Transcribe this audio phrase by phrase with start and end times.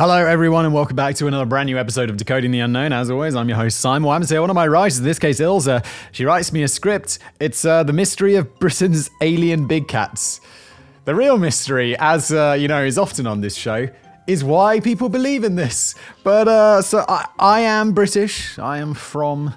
[0.00, 2.90] Hello, everyone, and welcome back to another brand new episode of Decoding the Unknown.
[2.90, 4.40] As always, I'm your host, Simon Whistler.
[4.40, 7.18] One of my writers, in this case, Ilza, she writes me a script.
[7.38, 10.40] It's uh, The Mystery of Britain's Alien Big Cats.
[11.04, 13.88] The real mystery, as uh, you know, is often on this show,
[14.26, 15.94] is why people believe in this.
[16.24, 18.58] But uh, so I, I am British.
[18.58, 19.52] I am from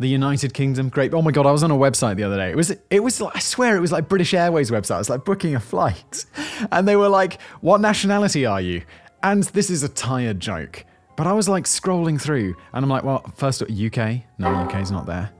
[0.00, 0.88] the United Kingdom.
[0.88, 1.12] Great.
[1.12, 2.50] Oh my god, I was on a website the other day.
[2.50, 4.94] It was it was I swear it was like British Airways website.
[4.94, 6.24] It was like booking a flight.
[6.70, 8.82] And they were like, "What nationality are you?"
[9.22, 10.84] And this is a tired joke.
[11.16, 14.22] But I was like scrolling through and I'm like, "Well, first UK?
[14.38, 15.30] No, UK's not there.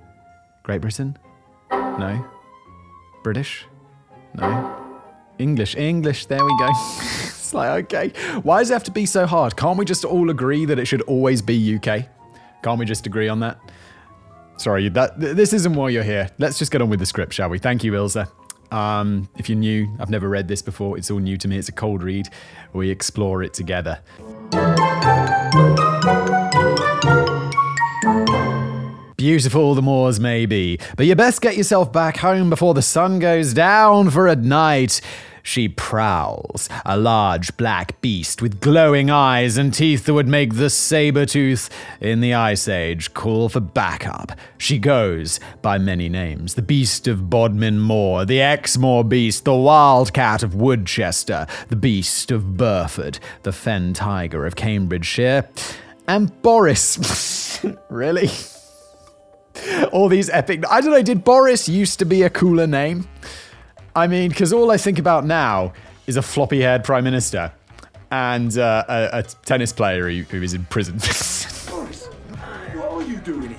[0.63, 1.17] Great Britain?
[1.71, 2.25] No.
[3.23, 3.65] British?
[4.35, 4.77] No.
[5.39, 6.69] English, English, there we go.
[7.01, 9.57] it's like, okay, why does it have to be so hard?
[9.57, 12.07] Can't we just all agree that it should always be UK?
[12.63, 13.59] Can't we just agree on that?
[14.59, 16.29] Sorry, that this isn't why you're here.
[16.39, 17.59] Let's just get on with the script, shall we?
[17.59, 18.29] Thank you, Ilza.
[18.73, 20.97] Um, if you're new, I've never read this before.
[20.97, 21.59] It's all new to me.
[21.59, 22.29] It's a cold read.
[22.73, 24.01] We explore it together.
[29.17, 33.19] Beautiful the moors may be, but you best get yourself back home before the sun
[33.19, 35.01] goes down for a night.
[35.43, 40.71] She prowls, a large black beast with glowing eyes and teeth that would make the
[40.71, 41.69] saber tooth
[42.01, 44.33] in the Ice Age call for backup.
[44.57, 50.43] She goes by many names the Beast of Bodmin Moor, the Exmoor Beast, the Wildcat
[50.43, 55.49] of Woodchester, the Beast of Burford, the Fen Tiger of Cambridgeshire,
[56.07, 57.65] and Boris.
[57.89, 58.31] really?
[59.93, 60.65] All these epic.
[60.71, 63.09] I don't know, did Boris used to be a cooler name?
[63.95, 65.73] I mean, because all I think about now
[66.07, 67.53] is a floppy haired prime minister
[68.11, 70.99] and uh, a, a, tennis player who, who is in prison.
[71.71, 72.07] Boris,
[72.75, 73.59] what are you doing here?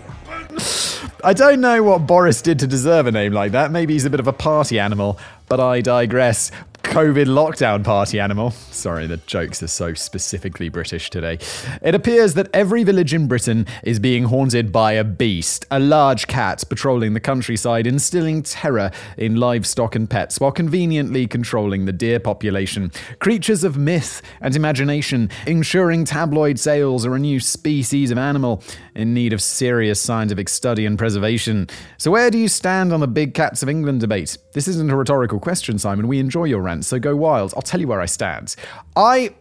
[1.24, 3.72] I don't know what Boris did to deserve a name like that.
[3.72, 5.18] Maybe he's a bit of a party animal,
[5.48, 6.52] but I digress.
[6.94, 8.52] COVID lockdown party animal.
[8.52, 11.40] Sorry, the jokes are so specifically British today.
[11.81, 16.28] It appears that every village in Britain is being haunted by a beast, a large
[16.28, 22.20] cat patrolling the countryside, instilling terror in livestock and pets while conveniently controlling the deer
[22.20, 22.92] population.
[23.18, 28.62] Creatures of myth and imagination, ensuring tabloid sales are a new species of animal
[28.96, 31.68] in need of serious scientific study and preservation.
[31.98, 34.38] So, where do you stand on the big cats of England debate?
[34.54, 36.08] This isn't a rhetorical question, Simon.
[36.08, 37.54] We enjoy your rants, so go wild.
[37.56, 38.56] I'll tell you where I stand.
[38.96, 39.36] I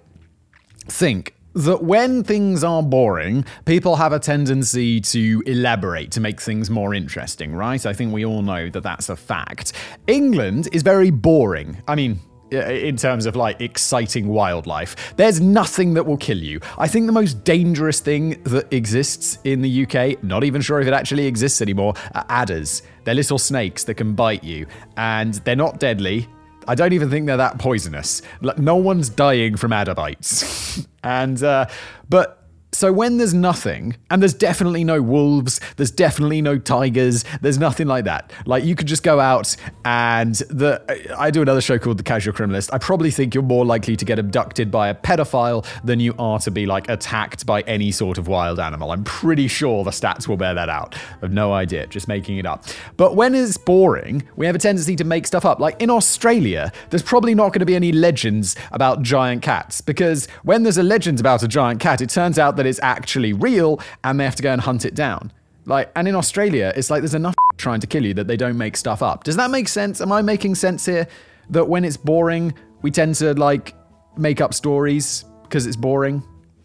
[0.86, 6.70] think that when things are boring, people have a tendency to elaborate to make things
[6.70, 7.84] more interesting, right?
[7.84, 9.72] I think we all know that that's a fact.
[10.06, 11.82] England is very boring.
[11.86, 12.20] I mean,
[12.52, 15.16] in terms of like exciting wildlife.
[15.16, 16.60] There's nothing that will kill you.
[16.78, 20.86] I think the most dangerous thing that exists in the UK, not even sure if
[20.86, 22.82] it actually exists anymore, are adders.
[23.04, 26.28] They're little snakes that can bite you, and they're not deadly.
[26.68, 28.22] I don't even think they're that poisonous.
[28.56, 30.86] No one's dying from adder bites.
[31.02, 31.66] and, uh,
[32.08, 32.41] but
[32.74, 37.86] so when there's nothing, and there's definitely no wolves, there's definitely no tigers, there's nothing
[37.86, 38.32] like that.
[38.46, 40.82] Like you could just go out and the
[41.16, 42.70] I do another show called The Casual Criminalist.
[42.72, 46.38] I probably think you're more likely to get abducted by a pedophile than you are
[46.40, 48.90] to be like attacked by any sort of wild animal.
[48.90, 50.94] I'm pretty sure the stats will bear that out.
[51.22, 52.64] I've no idea, just making it up.
[52.96, 55.60] But when it's boring, we have a tendency to make stuff up.
[55.60, 60.26] Like in Australia, there's probably not going to be any legends about giant cats because
[60.42, 63.80] when there's a legend about a giant cat, it turns out that it's actually real
[64.04, 65.32] and they have to go and hunt it down.
[65.64, 68.58] Like, and in Australia, it's like there's enough trying to kill you that they don't
[68.58, 69.24] make stuff up.
[69.24, 70.00] Does that make sense?
[70.00, 71.06] Am I making sense here?
[71.50, 73.74] That when it's boring, we tend to like
[74.16, 76.22] make up stories because it's boring?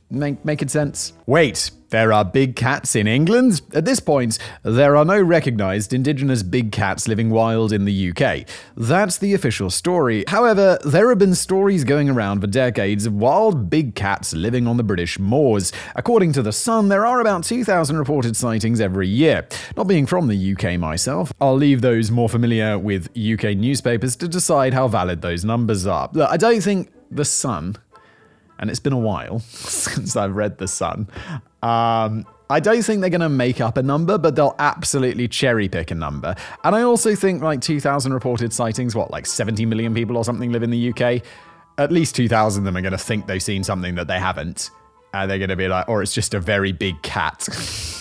[0.10, 1.14] Make making sense?
[1.26, 3.62] Wait, There are big cats in England.
[3.74, 8.46] At this point, there are no recognised indigenous big cats living wild in the UK.
[8.76, 10.26] That's the official story.
[10.28, 14.76] However, there have been stories going around for decades of wild big cats living on
[14.76, 15.72] the British moors.
[15.96, 19.48] According to The Sun, there are about 2,000 reported sightings every year.
[19.78, 24.28] Not being from the UK myself, I'll leave those more familiar with UK newspapers to
[24.28, 26.10] decide how valid those numbers are.
[26.12, 27.78] Look, I don't think The Sun
[28.60, 31.08] and it's been a while since I've read The Sun.
[31.64, 35.68] Um, I don't think they're going to make up a number, but they'll absolutely cherry
[35.68, 36.36] pick a number.
[36.64, 40.52] And I also think like 2,000 reported sightings, what, like 70 million people or something
[40.52, 41.24] live in the UK?
[41.78, 44.72] At least 2,000 of them are going to think they've seen something that they haven't.
[45.14, 47.48] And they're going to be like, or it's just a very big cat.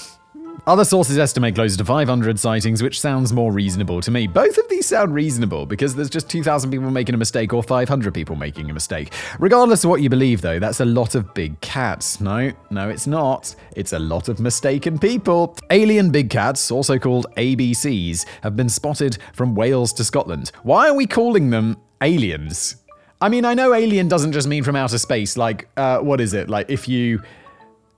[0.68, 4.26] Other sources estimate closer to 500 sightings, which sounds more reasonable to me.
[4.26, 8.12] Both of these sound reasonable because there's just 2,000 people making a mistake or 500
[8.12, 9.12] people making a mistake.
[9.38, 12.20] Regardless of what you believe, though, that's a lot of big cats.
[12.20, 13.54] No, no, it's not.
[13.76, 15.56] It's a lot of mistaken people.
[15.70, 20.50] Alien big cats, also called ABCs, have been spotted from Wales to Scotland.
[20.64, 22.74] Why are we calling them aliens?
[23.20, 25.36] I mean, I know alien doesn't just mean from outer space.
[25.36, 26.50] Like, uh, what is it?
[26.50, 27.22] Like, if you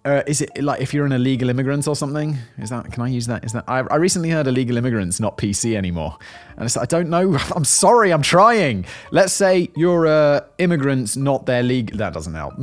[0.08, 2.36] uh, is it like if you're an illegal immigrant or something?
[2.58, 3.44] Is that can I use that?
[3.44, 6.16] Is that I, I recently heard illegal immigrants not PC anymore,
[6.56, 7.36] and I don't know.
[7.54, 8.86] I'm sorry, I'm trying.
[9.10, 11.98] Let's say you're a immigrant, not their legal.
[11.98, 12.54] That doesn't help.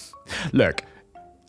[0.52, 0.82] Look,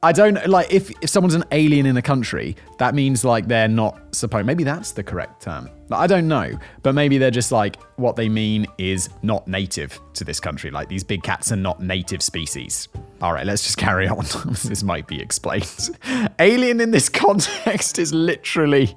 [0.03, 3.69] I don't like if if someone's an alien in a country, that means like they're
[3.69, 4.45] not supposed.
[4.45, 5.69] Maybe that's the correct term.
[5.91, 6.51] I don't know,
[6.81, 10.71] but maybe they're just like what they mean is not native to this country.
[10.71, 12.87] Like these big cats are not native species.
[13.21, 14.25] All right, let's just carry on.
[14.65, 15.89] this might be explained.
[16.39, 18.95] Alien in this context is literally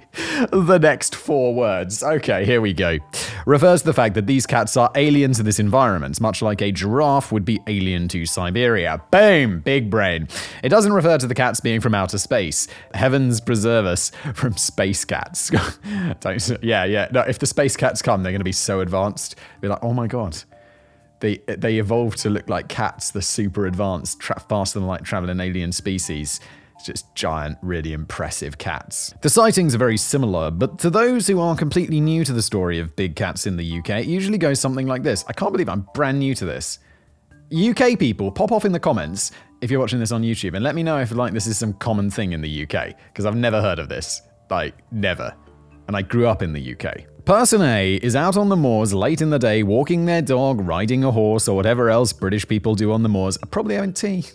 [0.50, 2.02] the next four words.
[2.02, 2.98] Okay, here we go.
[3.46, 6.70] Refers to the fact that these cats are alien to this environment, much like a
[6.72, 9.00] giraffe would be alien to Siberia.
[9.10, 10.28] Boom, big brain.
[10.62, 12.68] It doesn't refer to the cats being from outer space.
[12.94, 15.50] Heavens preserve us from space cats.
[16.20, 17.04] Don't, yeah, yeah.
[17.04, 17.08] yeah.
[17.12, 19.36] No, if the space cats come, they're going to be so advanced.
[19.60, 20.42] Be like, oh my god
[21.20, 25.40] they they evolved to look like cats, the super advanced, tra- faster than light traveling
[25.40, 26.40] alien species.
[26.76, 29.12] It's just giant, really impressive cats.
[29.22, 32.78] The sightings are very similar, but to those who are completely new to the story
[32.78, 35.24] of big cats in the UK, it usually goes something like this.
[35.26, 36.78] I can't believe I'm brand new to this.
[37.52, 40.76] UK people, pop off in the comments if you're watching this on YouTube and let
[40.76, 43.60] me know if like this is some common thing in the UK because I've never
[43.60, 44.22] heard of this.
[44.48, 45.34] Like never.
[45.88, 47.04] And I grew up in the UK.
[47.24, 51.02] Person A is out on the moors late in the day, walking their dog, riding
[51.02, 53.36] a horse, or whatever else British people do on the moors.
[53.50, 54.24] Probably having tea.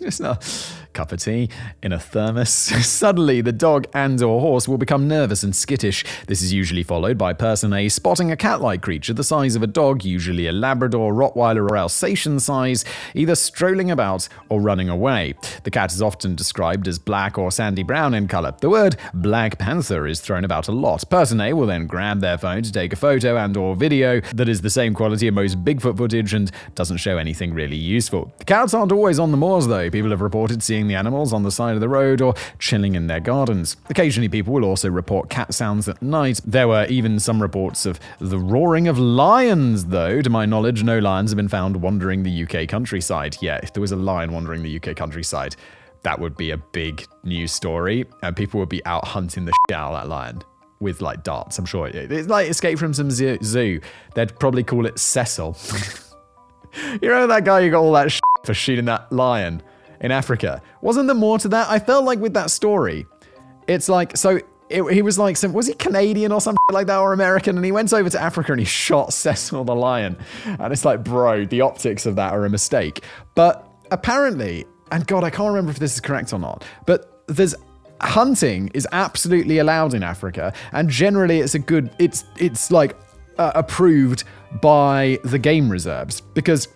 [0.94, 1.48] Cup of tea
[1.82, 2.48] in a thermos.
[2.86, 6.04] Suddenly, the dog and or horse will become nervous and skittish.
[6.28, 9.66] This is usually followed by person A spotting a cat-like creature the size of a
[9.66, 15.34] dog, usually a Labrador, Rottweiler, or Alsatian size, either strolling about or running away.
[15.64, 18.54] The cat is often described as black or sandy brown in color.
[18.60, 21.08] The word Black Panther is thrown about a lot.
[21.10, 24.48] Person A will then grab their phone to take a photo and or video that
[24.48, 28.32] is the same quality as most Bigfoot footage and doesn't show anything really useful.
[28.38, 29.90] The cats aren't always on the moors though.
[29.90, 33.06] People have reported seeing the animals on the side of the road or chilling in
[33.06, 33.76] their gardens.
[33.88, 36.40] Occasionally people will also report cat sounds at night.
[36.44, 40.22] There were even some reports of the roaring of lions though.
[40.22, 43.36] To my knowledge, no lions have been found wandering the UK countryside.
[43.40, 45.56] Yeah, if there was a lion wandering the UK countryside,
[46.02, 49.76] that would be a big news story, and people would be out hunting the shit
[49.76, 50.42] out of that lion
[50.80, 51.58] with like darts.
[51.58, 53.80] I'm sure it's like Escape from some zoo.
[54.14, 55.56] They'd probably call it Cecil.
[57.02, 59.62] you know that guy who got all that shit for shooting that lion
[60.04, 60.62] in Africa?
[60.80, 61.68] Wasn't there more to that?
[61.68, 63.06] I felt like with that story,
[63.66, 64.40] it's like so.
[64.70, 67.64] It, he was like some was he Canadian or something like that or American and
[67.64, 71.44] he went over to Africa and he shot Cecil the lion and it's like bro
[71.44, 75.78] the optics of that are a mistake but apparently and god I can't remember if
[75.78, 77.54] this is correct or not but there's
[78.00, 81.90] hunting is absolutely allowed in Africa, and generally it's a good.
[81.98, 82.96] It's it's like
[83.38, 84.24] uh, approved
[84.60, 86.68] by the game reserves because,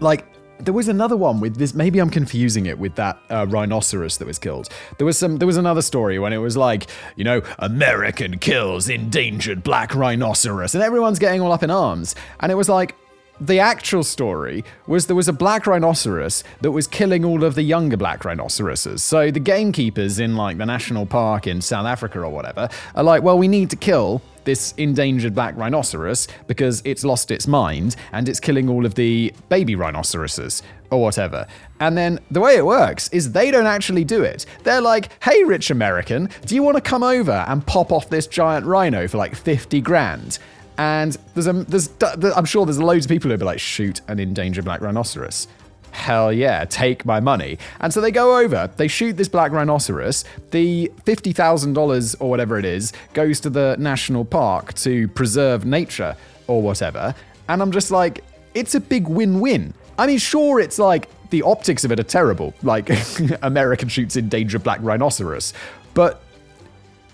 [0.00, 0.26] like.
[0.64, 1.74] There was another one with this.
[1.74, 4.68] Maybe I'm confusing it with that uh, rhinoceros that was killed.
[4.98, 5.38] There was some.
[5.38, 10.74] There was another story when it was like, you know, American kills endangered black rhinoceros,
[10.74, 12.14] and everyone's getting all up in arms.
[12.40, 12.94] And it was like,
[13.40, 17.62] the actual story was there was a black rhinoceros that was killing all of the
[17.62, 19.02] younger black rhinoceroses.
[19.02, 23.22] So the gamekeepers in like the national park in South Africa or whatever are like,
[23.24, 28.28] well, we need to kill this endangered black rhinoceros because it's lost its mind and
[28.28, 31.46] it's killing all of the baby rhinoceroses or whatever.
[31.80, 34.46] And then the way it works is they don't actually do it.
[34.62, 38.26] They're like, hey, rich American, do you want to come over and pop off this
[38.26, 40.38] giant rhino for like 50 grand?
[40.78, 41.90] And there's a, there's,
[42.36, 45.48] I'm sure there's loads of people who'd be like, shoot an endangered black rhinoceros.
[45.92, 47.58] Hell yeah, take my money.
[47.80, 50.24] And so they go over, they shoot this black rhinoceros.
[50.50, 56.16] The $50,000 or whatever it is goes to the national park to preserve nature
[56.48, 57.14] or whatever.
[57.48, 59.74] And I'm just like, it's a big win win.
[59.98, 62.54] I mean, sure, it's like the optics of it are terrible.
[62.62, 62.90] Like,
[63.42, 65.54] American shoots endangered black rhinoceros.
[65.94, 66.22] But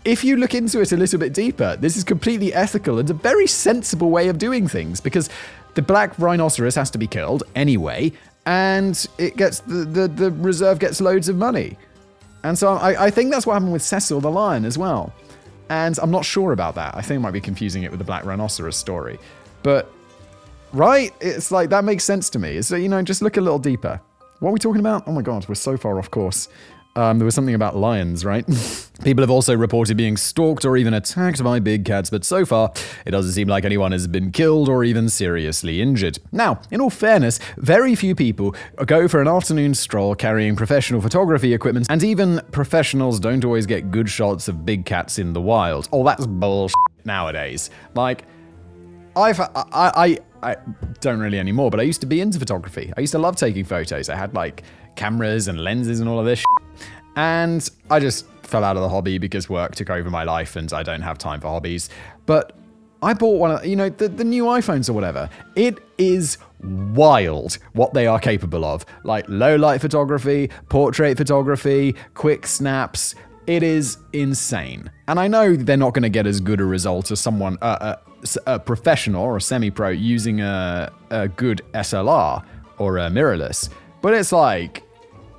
[0.04, 3.14] if you look into it a little bit deeper, this is completely ethical and a
[3.14, 5.28] very sensible way of doing things because
[5.75, 8.12] the black rhinoceros has to be killed anyway,
[8.49, 11.76] and it gets the, the, the reserve gets loads of money.
[12.45, 15.12] And so I, I think that's what happened with Cecil the lion as well.
[15.69, 16.97] And I'm not sure about that.
[16.97, 19.19] I think I might be confusing it with the black rhinoceros story.
[19.62, 19.93] But
[20.73, 22.62] right, it's like that makes sense to me.
[22.62, 24.00] So you know, just look a little deeper.
[24.40, 25.02] What are we talking about?
[25.07, 26.49] Oh my god, we're so far off course.
[26.99, 28.45] Um, there was something about lions, right?
[29.05, 32.73] People have also reported being stalked or even attacked by big cats, but so far,
[33.07, 36.19] it doesn't seem like anyone has been killed or even seriously injured.
[36.33, 41.55] Now, in all fairness, very few people go for an afternoon stroll carrying professional photography
[41.55, 45.88] equipment, and even professionals don't always get good shots of big cats in the wild.
[45.93, 46.75] Oh, that's bullshit
[47.05, 47.71] nowadays.
[47.95, 48.25] Like,
[49.14, 50.57] I've, I, I, I
[51.00, 52.93] don't really anymore, but I used to be into photography.
[52.97, 54.09] I used to love taking photos.
[54.09, 54.64] I had like
[54.97, 56.43] cameras and lenses and all of this.
[57.18, 60.72] And I just fell out of the hobby because work took over my life and
[60.72, 61.90] I don't have time for hobbies.
[62.26, 62.52] But
[63.02, 65.28] I bought one of, you know, the, the new iPhones or whatever.
[65.56, 68.87] It is wild what they are capable of.
[69.02, 73.16] Like low light photography, portrait photography, quick snaps.
[73.48, 74.88] It is insane.
[75.08, 77.96] And I know they're not going to get as good a result as someone, uh,
[78.46, 82.44] a, a professional or a semi pro using a, a good SLR
[82.78, 83.70] or a mirrorless.
[84.02, 84.84] But it's like,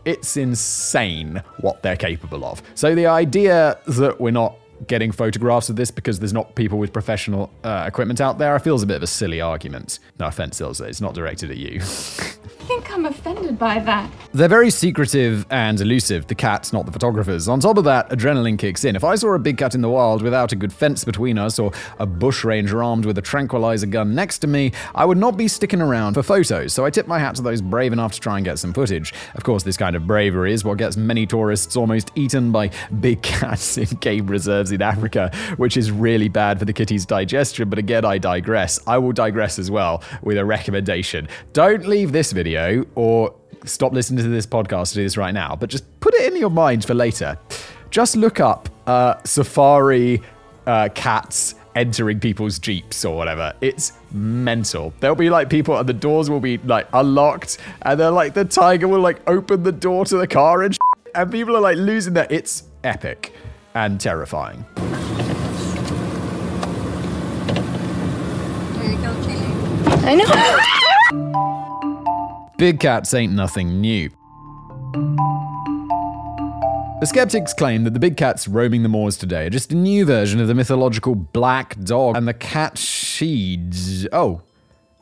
[0.09, 2.63] it's insane what they're capable of.
[2.73, 4.55] So the idea that we're not
[4.87, 8.57] getting photographs of this because there's not people with professional uh, equipment out there, I
[8.81, 9.99] a bit of a silly argument.
[10.19, 11.81] No offense, Ilse, it's not directed at you.
[12.69, 14.11] Think I'm offended by that.
[14.31, 17.47] They're very secretive and elusive, the cats, not the photographers.
[17.47, 18.95] On top of that, adrenaline kicks in.
[18.95, 21.57] If I saw a big cat in the wild without a good fence between us
[21.57, 25.47] or a bushranger armed with a tranquilizer gun next to me, I would not be
[25.47, 28.37] sticking around for photos, so I tip my hat to those brave enough to try
[28.37, 29.15] and get some footage.
[29.33, 33.21] Of course, this kind of bravery is what gets many tourists almost eaten by big
[33.23, 37.79] cats in game reserves in Africa, which is really bad for the kitty's digestion, but
[37.79, 38.79] again, I digress.
[38.85, 41.27] I will digress as well with a recommendation.
[41.53, 42.58] Don't leave this video
[42.95, 43.33] or
[43.65, 46.39] stop listening to this podcast to do this right now, but just put it in
[46.39, 47.37] your mind for later.
[47.89, 50.21] Just look up uh, safari
[50.67, 53.53] uh, cats entering people's jeeps or whatever.
[53.61, 54.93] It's mental.
[54.99, 58.45] There'll be like people, and the doors will be like unlocked, and then like the
[58.45, 61.77] tiger will like open the door to the car and shit, and people are like
[61.77, 62.27] losing their.
[62.29, 63.33] It's epic
[63.73, 64.65] and terrifying.
[70.01, 71.75] I know.
[72.59, 74.09] Big cats ain't nothing new.
[76.99, 80.03] The skeptics claim that the big cats roaming the moors today are just a new
[80.03, 84.05] version of the mythological black dog and the cat sheeds.
[84.11, 84.41] Oh,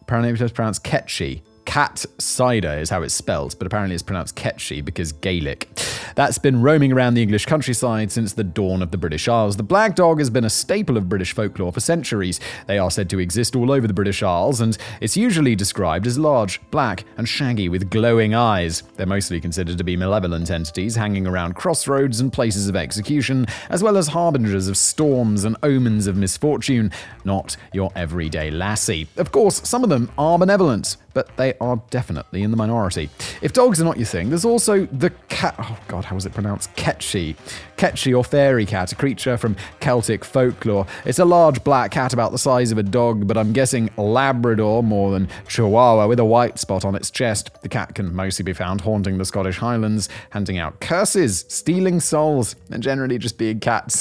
[0.02, 1.42] apparently it's pronounced ketchi.
[1.68, 5.70] Cat cider is how it's spelled, but apparently it's pronounced ketchi because Gaelic.
[6.16, 9.58] That's been roaming around the English countryside since the dawn of the British Isles.
[9.58, 12.40] The black dog has been a staple of British folklore for centuries.
[12.68, 16.18] They are said to exist all over the British Isles, and it's usually described as
[16.18, 18.84] large, black, and shaggy with glowing eyes.
[18.96, 23.84] They're mostly considered to be malevolent entities hanging around crossroads and places of execution, as
[23.84, 26.92] well as harbingers of storms and omens of misfortune,
[27.26, 29.10] not your everyday lassie.
[29.18, 33.10] Of course, some of them are benevolent, but they are definitely in the minority.
[33.42, 35.56] If dogs are not your thing, there's also the cat.
[35.58, 36.72] Oh god, how was it pronounced?
[36.76, 37.36] Ketchi.
[37.76, 40.86] Ketchi or fairy cat, a creature from Celtic folklore.
[41.06, 44.84] It's a large black cat about the size of a dog, but I'm guessing Labrador
[44.84, 47.50] more than Chihuahua with a white spot on its chest.
[47.64, 52.56] The cat can mostly be found haunting the Scottish Highlands, handing out curses, stealing souls,
[52.70, 53.96] and generally just being cats.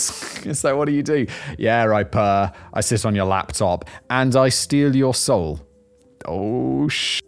[0.58, 1.26] so what do you do?
[1.56, 5.66] Yeah, I purr, I sit on your laptop, and I steal your soul.
[6.24, 7.20] Oh, sh.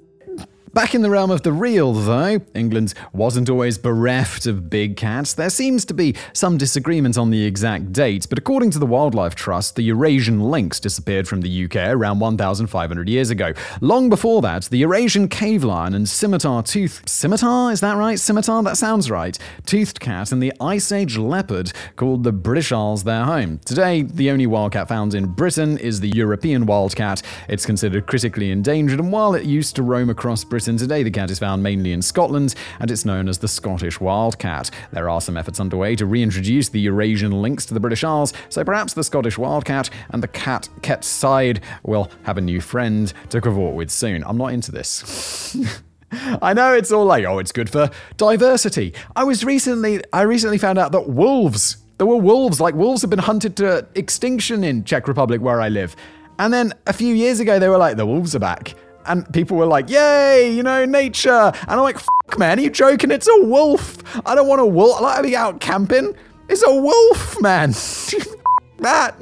[0.79, 5.35] Back in the realm of the real, though, England wasn't always bereft of big cats.
[5.35, 9.35] There seems to be some disagreement on the exact date, but according to the Wildlife
[9.35, 13.55] Trust, the Eurasian lynx disappeared from the UK around 1,500 years ago.
[13.81, 17.03] Long before that, the Eurasian cave lion and scimitar tooth.
[17.09, 17.73] Scimitar?
[17.73, 18.21] Is that right?
[18.21, 18.63] Scimitar?
[18.63, 19.37] That sounds right.
[19.67, 23.59] Toothed cat and the Ice Age leopard called the British Isles their home.
[23.65, 27.21] Today, the only wildcat found in Britain is the European wildcat.
[27.49, 31.31] It's considered critically endangered, and while it used to roam across Britain, today the cat
[31.31, 34.71] is found mainly in Scotland and it's known as the Scottish wildcat.
[34.93, 38.65] There are some efforts underway to reintroduce the Eurasian lynx to the British Isles, so
[38.65, 43.41] perhaps the Scottish wildcat and the cat cat side will have a new friend to
[43.41, 44.25] cavort with soon.
[44.25, 45.57] I'm not into this.
[46.13, 48.95] I know it's all like, oh, it's good for diversity.
[49.15, 53.11] I was recently, I recently found out that wolves, there were wolves, like wolves have
[53.11, 55.95] been hunted to extinction in Czech Republic where I live.
[56.39, 58.75] And then a few years ago, they were like, the wolves are back.
[59.09, 61.31] And people were like, yay, you know, nature.
[61.31, 63.11] And I'm like, fuck, man, are you joking?
[63.11, 64.05] It's a wolf.
[64.27, 65.01] I don't want a wolf.
[65.01, 66.15] I like to be out camping.
[66.49, 67.71] It's a wolf, man.
[68.79, 69.17] that.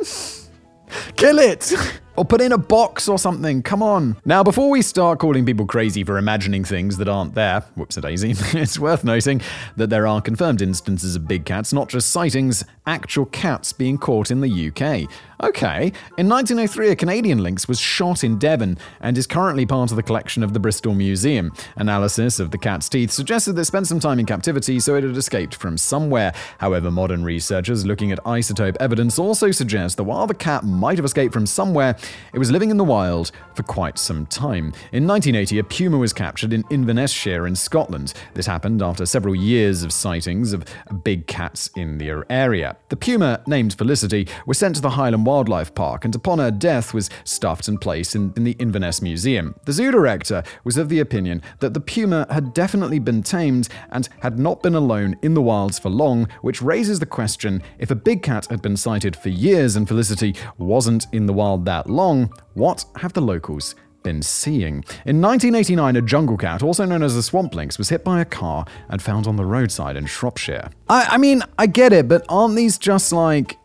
[1.17, 1.73] Kill it!
[2.17, 4.17] Or put in a box or something, come on.
[4.25, 8.01] Now, before we start calling people crazy for imagining things that aren't there, whoops a
[8.01, 9.43] daisy, it's worth noting
[9.77, 14.31] that there are confirmed instances of big cats, not just sightings, actual cats being caught
[14.31, 15.11] in the UK.
[15.43, 19.97] Okay, in 1903, a Canadian lynx was shot in Devon and is currently part of
[19.97, 21.53] the collection of the Bristol Museum.
[21.77, 25.05] Analysis of the cat's teeth suggested that it spent some time in captivity, so it
[25.05, 26.33] had escaped from somewhere.
[26.57, 31.05] However, modern researchers looking at isotope evidence also suggest that while the cat might have
[31.05, 31.97] escaped from somewhere,
[32.33, 34.73] it was living in the wild for quite some time.
[34.93, 38.13] In 1980, a puma was captured in Inverness-shire in Scotland.
[38.35, 40.65] This happened after several years of sightings of
[41.03, 42.77] big cats in the area.
[42.89, 46.93] The puma, named Felicity, was sent to the Highland Wildlife Park and upon her death
[46.93, 49.55] was stuffed and placed in, in the Inverness Museum.
[49.65, 54.09] The zoo director was of the opinion that the puma had definitely been tamed and
[54.21, 57.95] had not been alone in the wilds for long, which raises the question if a
[57.95, 61.96] big cat had been sighted for years and Felicity wasn't in the wild that long,
[62.55, 64.85] what have the locals been seeing.
[65.05, 68.25] In 1989, a jungle cat, also known as a swamp lynx, was hit by a
[68.25, 70.71] car and found on the roadside in Shropshire.
[70.89, 73.59] I, I mean, I get it, but aren't these just like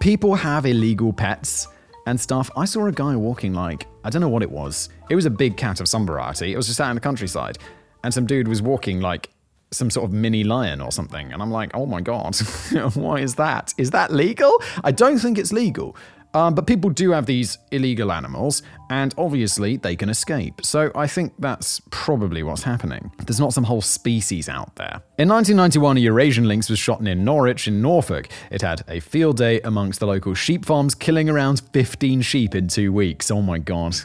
[0.00, 1.68] people have illegal pets
[2.06, 2.50] and stuff?
[2.56, 4.88] I saw a guy walking like, I don't know what it was.
[5.10, 6.54] It was a big cat of some variety.
[6.54, 7.58] It was just out in the countryside.
[8.02, 9.28] And some dude was walking like
[9.70, 11.30] some sort of mini lion or something.
[11.30, 12.36] And I'm like, oh my God,
[12.94, 13.74] why is that?
[13.76, 14.62] Is that legal?
[14.82, 15.94] I don't think it's legal.
[16.34, 20.64] Um, but people do have these illegal animals, and obviously they can escape.
[20.64, 23.10] So I think that's probably what's happening.
[23.26, 25.02] There's not some whole species out there.
[25.18, 28.28] In 1991, a Eurasian lynx was shot near Norwich in Norfolk.
[28.50, 32.68] It had a field day amongst the local sheep farms, killing around 15 sheep in
[32.68, 33.30] two weeks.
[33.30, 33.96] Oh my god.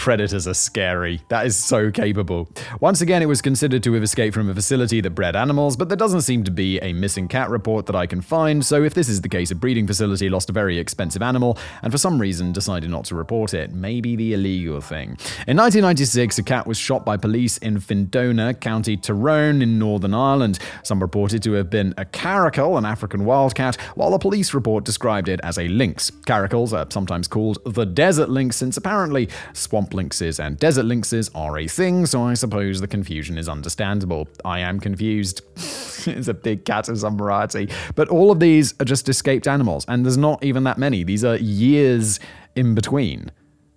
[0.00, 1.20] Predators are scary.
[1.28, 2.48] That is so capable.
[2.80, 5.90] Once again, it was considered to have escaped from a facility that bred animals, but
[5.90, 8.94] there doesn't seem to be a missing cat report that I can find, so if
[8.94, 12.18] this is the case, a breeding facility lost a very expensive animal and for some
[12.18, 13.72] reason decided not to report it.
[13.74, 15.18] Maybe the illegal thing.
[15.46, 20.60] In 1996, a cat was shot by police in Fintona, County Tyrone in Northern Ireland.
[20.82, 25.28] Some reported to have been a caracal, an African wildcat, while the police report described
[25.28, 26.10] it as a lynx.
[26.26, 31.58] Caracals are sometimes called the desert lynx since apparently swamp lynxes and desert lynxes are
[31.58, 34.28] a thing, so I suppose the confusion is understandable.
[34.44, 35.42] I am confused.
[35.56, 37.68] it's a big cat of some variety.
[37.94, 41.04] But all of these are just escaped animals, and there's not even that many.
[41.04, 42.20] These are years
[42.56, 43.30] in between.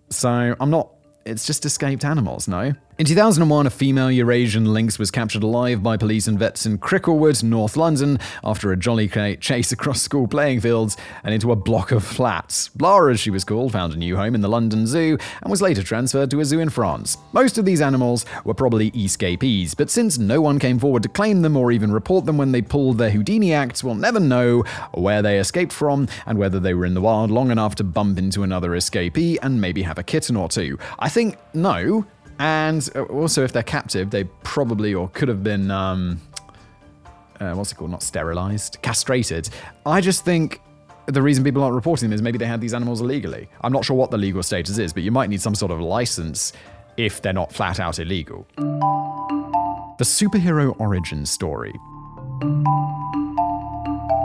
[0.10, 0.90] So I'm not.
[1.26, 2.74] It's just escaped animals, no?
[3.04, 7.44] In 2001, a female Eurasian lynx was captured alive by police and vets in Cricklewood,
[7.44, 12.02] North London, after a jolly chase across school playing fields and into a block of
[12.02, 12.70] flats.
[12.80, 15.62] Lara, as she was called, found a new home in the London Zoo and was
[15.62, 17.18] later transferred to a zoo in France.
[17.34, 21.42] Most of these animals were probably escapees, but since no one came forward to claim
[21.42, 24.64] them or even report them when they pulled their Houdini acts, we'll never know
[24.94, 28.18] where they escaped from and whether they were in the wild long enough to bump
[28.18, 30.80] into another escapee and maybe have a kitten or two.
[31.00, 32.06] I think no,
[32.40, 36.22] and uh, also, if they're captive, they probably or could have been, um,
[37.40, 37.92] uh, what's it called?
[37.92, 39.50] Not sterilized, castrated.
[39.86, 40.62] I just think
[41.06, 43.50] the reason people aren't reporting them is maybe they had these animals illegally.
[43.62, 45.80] I'm not sure what the legal status is, but you might need some sort of
[45.80, 46.54] license
[46.98, 48.48] if they're not flat out illegal.
[49.98, 51.74] The superhero origin story.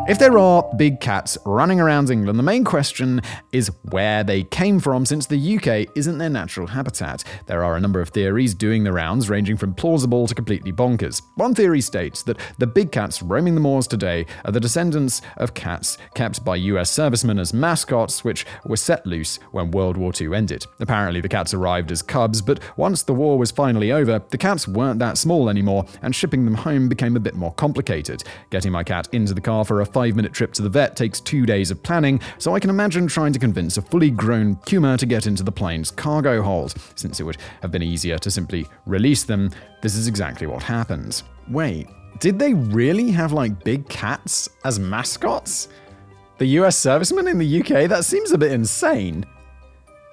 [0.09, 3.21] If there are big cats running around England, the main question
[3.53, 7.25] is where they came from, since the UK isn't their natural habitat.
[7.45, 11.21] There are a number of theories doing the rounds, ranging from plausible to completely bonkers.
[11.35, 15.53] One theory states that the big cats roaming the moors today are the descendants of
[15.53, 20.35] cats kept by US servicemen as mascots, which were set loose when World War II
[20.35, 20.65] ended.
[20.81, 24.67] Apparently, the cats arrived as cubs, but once the war was finally over, the cats
[24.67, 28.25] weren't that small anymore, and shipping them home became a bit more complicated.
[28.49, 31.19] Getting my cat into the car for a five minute trip to the vet takes
[31.19, 34.97] two days of planning, so I can imagine trying to convince a fully grown puma
[34.97, 36.77] to get into the plane's cargo hold.
[36.95, 39.51] Since it would have been easier to simply release them,
[39.83, 41.25] this is exactly what happens.
[41.51, 41.89] Wait,
[42.21, 45.67] did they really have like big cats as mascots?
[46.37, 47.89] The US servicemen in the UK?
[47.89, 49.27] That seems a bit insane.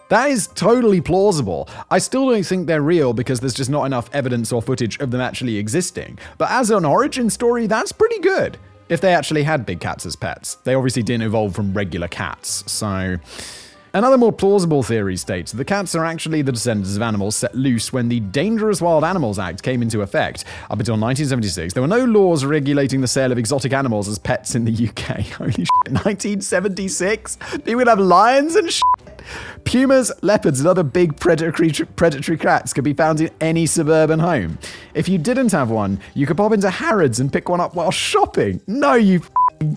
[0.09, 1.69] That is totally plausible.
[1.91, 5.11] I still don't think they're real because there's just not enough evidence or footage of
[5.11, 6.17] them actually existing.
[6.39, 8.57] But as an origin story, that's pretty good
[8.89, 10.55] if they actually had big cats as pets.
[10.63, 13.17] They obviously didn't evolve from regular cats, so
[13.95, 17.93] Another more plausible theory states the cats are actually the descendants of animals set loose
[17.93, 20.43] when the Dangerous Wild Animals Act came into effect.
[20.69, 24.53] Up until 1976, there were no laws regulating the sale of exotic animals as pets
[24.53, 25.19] in the UK.
[25.37, 27.37] Holy shit, 1976?
[27.37, 28.83] People would have lions and shit.
[29.63, 34.59] Pumas, leopards, and other big predatory, predatory cats could be found in any suburban home.
[34.93, 37.91] If you didn't have one, you could pop into Harrods and pick one up while
[37.91, 38.59] shopping.
[38.67, 39.21] No, you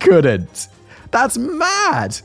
[0.00, 0.66] couldn't.
[1.12, 2.18] That's mad.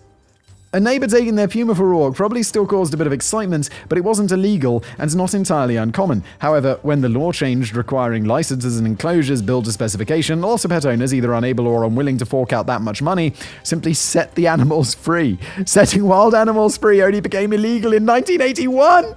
[0.75, 3.69] A neighbour taking their puma for a walk probably still caused a bit of excitement,
[3.89, 6.23] but it wasn't illegal and not entirely uncommon.
[6.39, 10.83] However, when the law changed requiring licenses and enclosures built to specification, lots of pet
[10.83, 14.95] owners, either unable or unwilling to fork out that much money, simply set the animals
[14.95, 15.37] free.
[15.67, 19.15] Setting wild animals free only became illegal in 1981!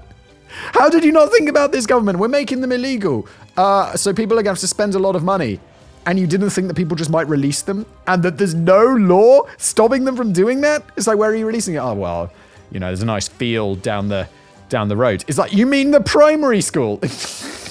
[0.74, 2.18] How did you not think about this, government?
[2.18, 3.26] We're making them illegal.
[3.56, 5.58] Uh, so people are going to have to spend a lot of money
[6.06, 9.42] and you didn't think that people just might release them and that there's no law
[9.58, 10.82] stopping them from doing that?
[10.96, 11.78] It's like, where are you releasing it?
[11.78, 12.32] Oh, well,
[12.70, 14.28] you know, there's a nice field down the
[14.68, 15.24] down the road.
[15.28, 17.00] It's like, you mean the primary school?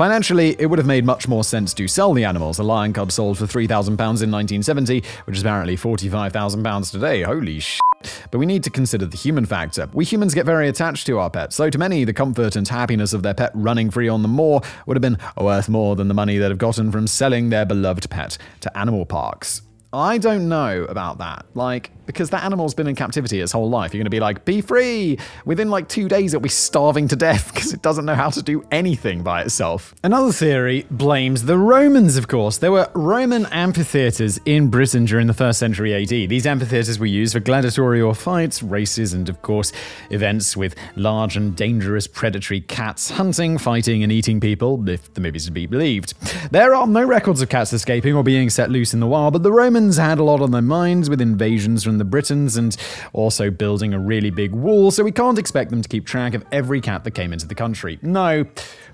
[0.00, 2.58] Financially, it would have made much more sense to sell the animals.
[2.58, 7.20] A lion cub sold for £3,000 in 1970, which is apparently £45,000 today.
[7.20, 7.82] Holy shit.
[8.30, 9.90] But we need to consider the human factor.
[9.92, 13.12] We humans get very attached to our pets, so to many, the comfort and happiness
[13.12, 16.14] of their pet running free on the moor would have been worth more than the
[16.14, 19.60] money they'd have gotten from selling their beloved pet to animal parks.
[19.92, 21.44] I don't know about that.
[21.54, 23.92] Like, because that animal's been in captivity its whole life.
[23.92, 25.18] You're going to be like, be free!
[25.44, 28.42] Within like two days, it'll be starving to death because it doesn't know how to
[28.42, 29.94] do anything by itself.
[30.04, 32.58] Another theory blames the Romans, of course.
[32.58, 36.28] There were Roman amphitheaters in Britain during the first century AD.
[36.28, 39.72] These amphitheaters were used for gladiatorial fights, races, and of course,
[40.10, 45.46] events with large and dangerous predatory cats hunting, fighting, and eating people, if the movies
[45.46, 46.14] to be believed.
[46.50, 49.42] There are no records of cats escaping or being set loose in the wild, but
[49.42, 52.76] the Romans Romans had a lot on their minds with invasions from the Britons and
[53.12, 56.44] also building a really big wall, so we can't expect them to keep track of
[56.50, 57.98] every cat that came into the country.
[58.02, 58.44] No,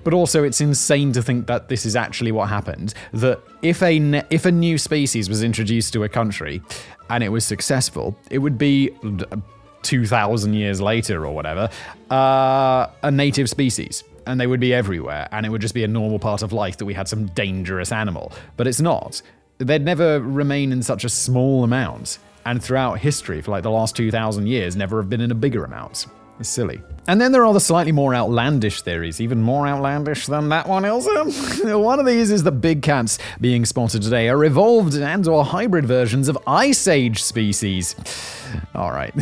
[0.04, 2.92] but also it's insane to think that this is actually what happened.
[3.12, 6.60] That if a ne- if a new species was introduced to a country
[7.08, 8.90] and it was successful, it would be
[9.82, 11.70] 2,000 years later or whatever,
[12.10, 14.04] uh, a native species.
[14.28, 16.78] And they would be everywhere, and it would just be a normal part of life
[16.78, 18.32] that we had some dangerous animal.
[18.56, 19.22] But it's not
[19.58, 23.96] they'd never remain in such a small amount, and throughout history, for like the last
[23.96, 26.06] 2,000 years, never have been in a bigger amount.
[26.38, 26.82] It's silly.
[27.09, 30.82] And then there are the slightly more outlandish theories, even more outlandish than that one,
[30.82, 31.80] Ilsa.
[31.82, 35.87] one of these is that big cats being spotted today are evolved and or hybrid
[35.87, 37.96] versions of Ice Age species.
[38.74, 39.14] All right.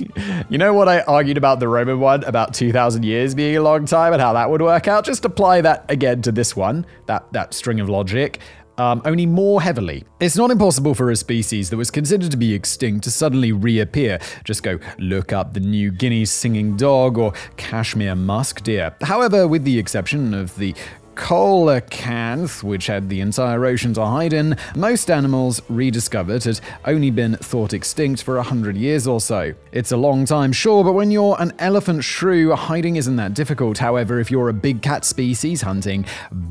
[0.48, 3.84] you know what I argued about the Roman one, about 2,000 years being a long
[3.86, 5.04] time and how that would work out?
[5.04, 8.38] Just apply that again to this one, that, that string of logic
[8.78, 10.04] um, only more heavily.
[10.20, 14.18] It's not impossible for a species that was considered to be extinct to suddenly reappear.
[14.44, 18.94] Just go look up the New Guinea singing dog or Kashmir musk deer.
[19.02, 20.74] However, with the exception of the
[21.14, 27.36] coelacanth, which had the entire ocean to hide in, most animals rediscovered had only been
[27.36, 29.54] thought extinct for a hundred years or so.
[29.72, 33.78] It's a long time, sure, but when you're an elephant shrew, hiding isn't that difficult.
[33.78, 36.04] However, if you're a big cat species hunting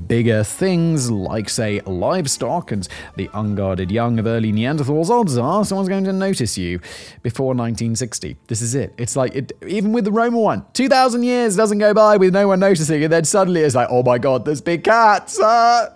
[0.07, 5.89] bigger things, like, say, livestock and the unguarded young of early Neanderthals, odds are someone's
[5.89, 6.79] going to notice you
[7.23, 8.37] before 1960.
[8.47, 8.93] This is it.
[8.97, 12.47] It's like, it, even with the Roman one, 2,000 years doesn't go by with no
[12.47, 15.39] one noticing, and then suddenly it's like, oh my god, there's big cats.
[15.39, 15.95] Uh.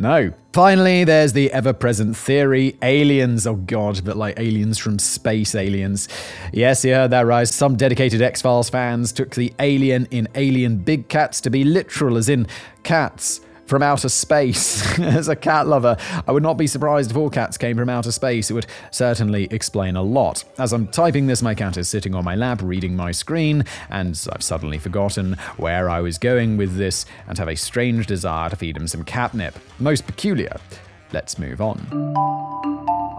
[0.00, 0.32] No.
[0.52, 3.46] Finally, there's the ever present theory aliens.
[3.46, 6.08] Oh god, but like aliens from space aliens.
[6.52, 7.46] Yes, you heard that right.
[7.46, 12.16] Some dedicated X Files fans took the alien in Alien Big Cats to be literal,
[12.16, 12.48] as in
[12.82, 13.40] cats
[13.72, 14.98] from outer space.
[14.98, 15.96] As a cat lover,
[16.28, 18.50] I would not be surprised if all cats came from outer space.
[18.50, 20.44] It would certainly explain a lot.
[20.58, 24.08] As I'm typing this, my cat is sitting on my lap reading my screen, and
[24.30, 28.56] I've suddenly forgotten where I was going with this and have a strange desire to
[28.56, 29.58] feed him some catnip.
[29.78, 30.60] Most peculiar.
[31.14, 31.78] Let's move on.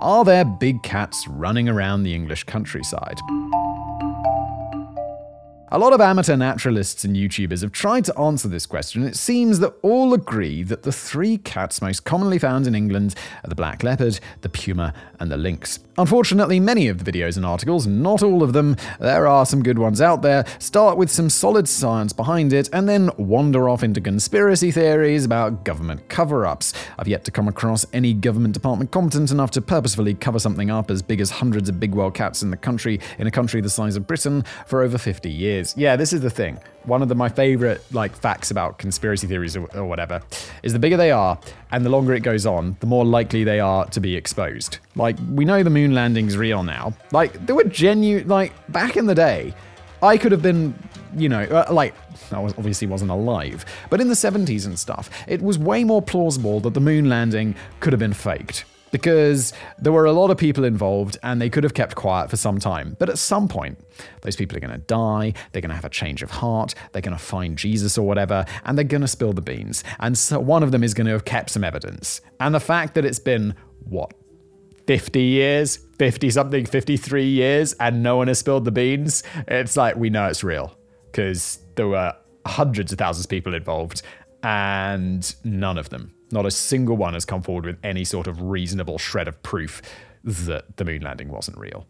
[0.02, 3.18] Are there big cats running around the English countryside?
[5.76, 9.02] A lot of amateur naturalists and YouTubers have tried to answer this question.
[9.02, 13.16] And it seems that all agree that the three cats most commonly found in England
[13.44, 15.80] are the black leopard, the puma, and the lynx.
[15.98, 19.78] Unfortunately, many of the videos and articles, not all of them, there are some good
[19.78, 24.02] ones out there, start with some solid science behind it and then wander off into
[24.02, 26.74] conspiracy theories about government cover ups.
[26.98, 30.90] I've yet to come across any government department competent enough to purposefully cover something up
[30.90, 33.70] as big as hundreds of big wild cats in the country, in a country the
[33.70, 36.60] size of Britain, for over 50 years yeah, this is the thing.
[36.86, 40.22] One of the, my favorite like facts about conspiracy theories or, or whatever
[40.64, 41.40] is the bigger they are
[41.72, 44.80] and the longer it goes on, the more likely they are to be exposed.
[44.96, 46.94] Like we know the moon landing's real now.
[47.12, 49.54] Like there were genuine like back in the day,
[50.02, 50.76] I could have been,
[51.16, 51.94] you know, uh, like
[52.32, 56.02] I was, obviously wasn't alive, but in the 70s and stuff, it was way more
[56.02, 60.38] plausible that the moon landing could have been faked because there were a lot of
[60.38, 62.96] people involved and they could have kept quiet for some time.
[63.00, 63.84] But at some point,
[64.22, 67.02] those people are going to die, they're going to have a change of heart, they're
[67.02, 69.84] going to find Jesus or whatever, and they're going to spill the beans.
[70.00, 72.22] And so one of them is going to have kept some evidence.
[72.40, 73.56] And the fact that it's been,
[73.90, 74.14] what,
[74.86, 79.96] 50 years, 50 something, 53 years, and no one has spilled the beans, it's like
[79.96, 80.78] we know it's real
[81.12, 84.04] because there were hundreds of thousands of people involved
[84.44, 88.42] and none of them not a single one has come forward with any sort of
[88.42, 89.82] reasonable shred of proof
[90.24, 91.86] that the moon landing wasn't real.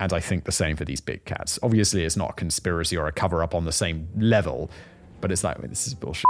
[0.00, 1.58] And I think the same for these big cats.
[1.62, 4.70] Obviously, it's not a conspiracy or a cover up on the same level,
[5.20, 6.26] but it's like, this is bullshit.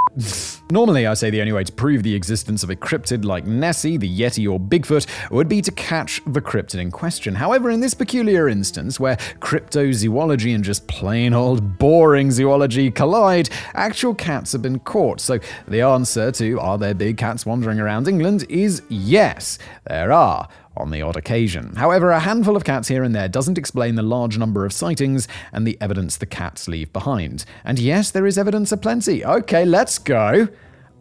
[0.70, 3.96] Normally, I say the only way to prove the existence of a cryptid like Nessie,
[3.96, 7.35] the Yeti, or Bigfoot would be to catch the cryptid in question.
[7.35, 14.14] However, in this peculiar instance, where cryptozoology and just plain old boring zoology collide, actual
[14.14, 15.20] cats have been caught.
[15.20, 20.48] So the answer to are there big cats wandering around England is yes, there are
[20.81, 21.75] on the odd occasion.
[21.77, 25.29] However, a handful of cats here and there doesn't explain the large number of sightings
[25.53, 27.45] and the evidence the cats leave behind.
[27.64, 29.25] And yes, there is evidence aplenty.
[29.25, 30.49] Okay, let's go.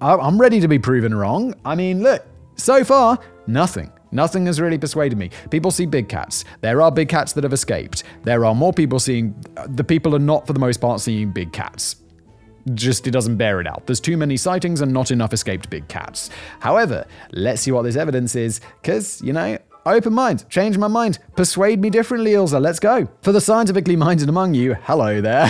[0.02, 1.56] Oh, I'm ready to be proven wrong.
[1.66, 3.92] I mean, look, so far, nothing.
[4.12, 5.32] Nothing has really persuaded me.
[5.50, 6.46] People see big cats.
[6.62, 8.04] There are big cats that have escaped.
[8.24, 9.36] There are more people seeing.
[9.68, 11.98] The people are not, for the most part, seeing big cats
[12.74, 13.86] just it doesn't bear it out.
[13.86, 16.30] There's too many sightings and not enough escaped big cats.
[16.60, 21.20] However, let's see what this evidence is, because, you know, Open mind, change my mind,
[21.36, 22.62] persuade me differently, Ilza.
[22.62, 23.08] Let's go.
[23.22, 25.50] For the scientifically minded among you, hello there.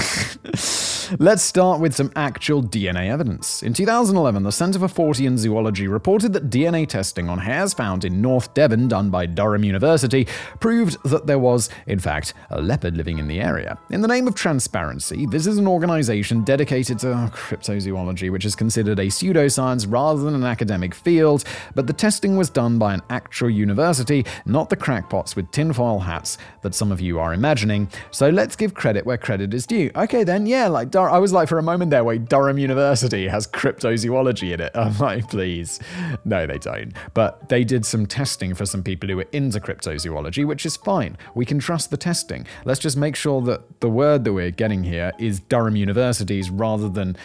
[1.20, 3.64] Let's start with some actual DNA evidence.
[3.64, 8.22] In 2011, the Centre for Fortean Zoology reported that DNA testing on hares found in
[8.22, 10.28] North Devon, done by Durham University,
[10.60, 13.78] proved that there was, in fact, a leopard living in the area.
[13.90, 18.56] In the name of transparency, this is an organization dedicated to oh, cryptozoology, which is
[18.56, 23.02] considered a pseudoscience rather than an academic field, but the testing was done by an
[23.10, 27.90] actual university, not the crackpots with tinfoil hats that some of you are imagining.
[28.12, 29.90] So let's give credit where credit is due.
[29.96, 33.48] Okay, then, yeah, like I was like for a moment there, wait, Durham University has
[33.48, 34.72] cryptozoology in it.
[34.76, 35.80] I'm like, please.
[36.26, 36.94] No, they don't.
[37.14, 41.18] But they did some testing for some people who were into cryptozoology, which is fine.
[41.36, 42.46] We can trust the testing.
[42.66, 46.90] Let's just make sure that the word that we're getting here is Durham University's rather
[46.90, 47.18] than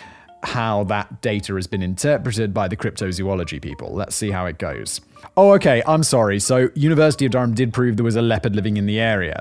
[0.45, 3.95] how that data has been interpreted by the cryptozoology people.
[3.95, 5.01] Let's see how it goes.
[5.37, 6.41] Oh, okay, I'm sorry.
[6.41, 9.41] So, University of Durham did prove there was a leopard living in the area.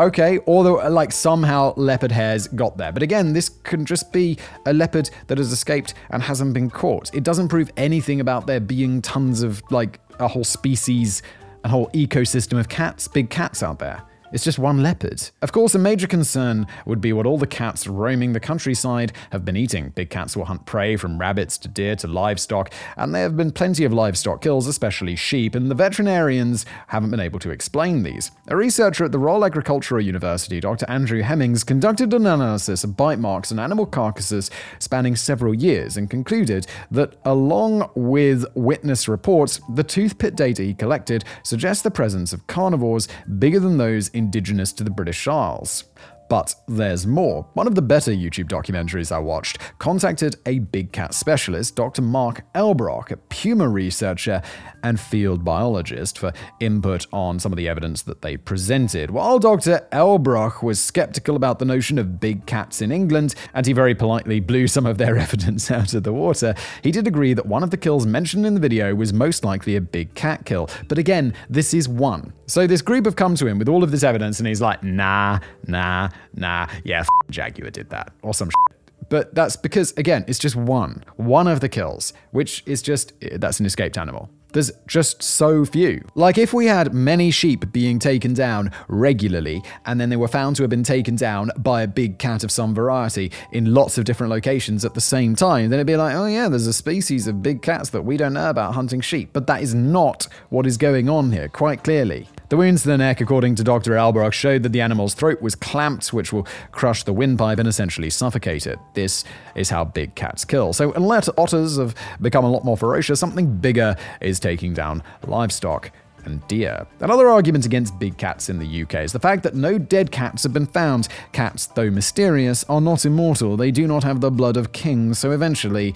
[0.00, 2.90] Okay, although uh, like somehow leopard hairs got there.
[2.90, 7.14] But again, this can just be a leopard that has escaped and hasn't been caught.
[7.14, 11.22] It doesn't prove anything about there being tons of like a whole species,
[11.64, 14.02] a whole ecosystem of cats, big cats out there.
[14.32, 15.30] It's just one leopard.
[15.42, 19.44] Of course, a major concern would be what all the cats roaming the countryside have
[19.44, 19.90] been eating.
[19.90, 23.50] Big cats will hunt prey from rabbits to deer to livestock, and there have been
[23.50, 28.30] plenty of livestock kills, especially sheep, and the veterinarians haven't been able to explain these.
[28.46, 30.86] A researcher at the Royal Agricultural University, Dr.
[30.88, 36.08] Andrew Hemmings, conducted an analysis of bite marks on animal carcasses spanning several years and
[36.08, 42.32] concluded that, along with witness reports, the tooth pit data he collected suggests the presence
[42.32, 45.84] of carnivores bigger than those indigenous to the British Isles.
[46.28, 47.48] But there's more.
[47.54, 52.02] One of the better YouTube documentaries I watched contacted a big cat specialist, Dr.
[52.02, 54.40] Mark Elbroch, a puma researcher
[54.82, 59.10] and field biologist, for input on some of the evidence that they presented.
[59.10, 59.86] While Dr.
[59.92, 64.40] Elbroch was skeptical about the notion of big cats in England, and he very politely
[64.40, 67.70] blew some of their evidence out of the water, he did agree that one of
[67.70, 70.68] the kills mentioned in the video was most likely a big cat kill.
[70.88, 72.32] But again, this is one.
[72.46, 74.82] So this group have come to him with all of this evidence, and he's like,
[74.82, 78.80] nah, nah, nah, yeah, f- Jaguar did that, or some shit.
[79.10, 81.04] But that's because, again, it's just one.
[81.16, 84.30] One of the kills, which is just, eh, that's an escaped animal.
[84.52, 86.04] There's just so few.
[86.14, 90.56] Like, if we had many sheep being taken down regularly, and then they were found
[90.56, 94.04] to have been taken down by a big cat of some variety in lots of
[94.04, 97.26] different locations at the same time, then it'd be like, oh yeah, there's a species
[97.26, 99.30] of big cats that we don't know about hunting sheep.
[99.32, 102.28] But that is not what is going on here, quite clearly.
[102.50, 103.92] The wounds to the neck, according to Dr.
[103.92, 108.10] Elbroch, showed that the animal's throat was clamped, which will crush the windpipe and essentially
[108.10, 108.76] suffocate it.
[108.94, 109.22] This
[109.54, 110.72] is how big cats kill.
[110.72, 115.92] So, unless otters have become a lot more ferocious, something bigger is taking down livestock.
[116.26, 116.86] and deer.
[117.00, 120.42] Another argument against big cats in the UK is the fact that no dead cats
[120.42, 121.08] have been found.
[121.32, 123.56] Cats, though mysterious, are not immortal.
[123.56, 125.94] They do not have the blood of kings, so eventually,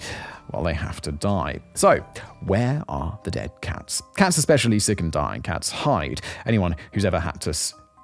[0.55, 1.59] well, they have to die.
[1.73, 1.97] So,
[2.45, 4.01] where are the dead cats?
[4.15, 6.21] Cats, especially sick and dying cats, hide.
[6.45, 7.53] Anyone who's ever had to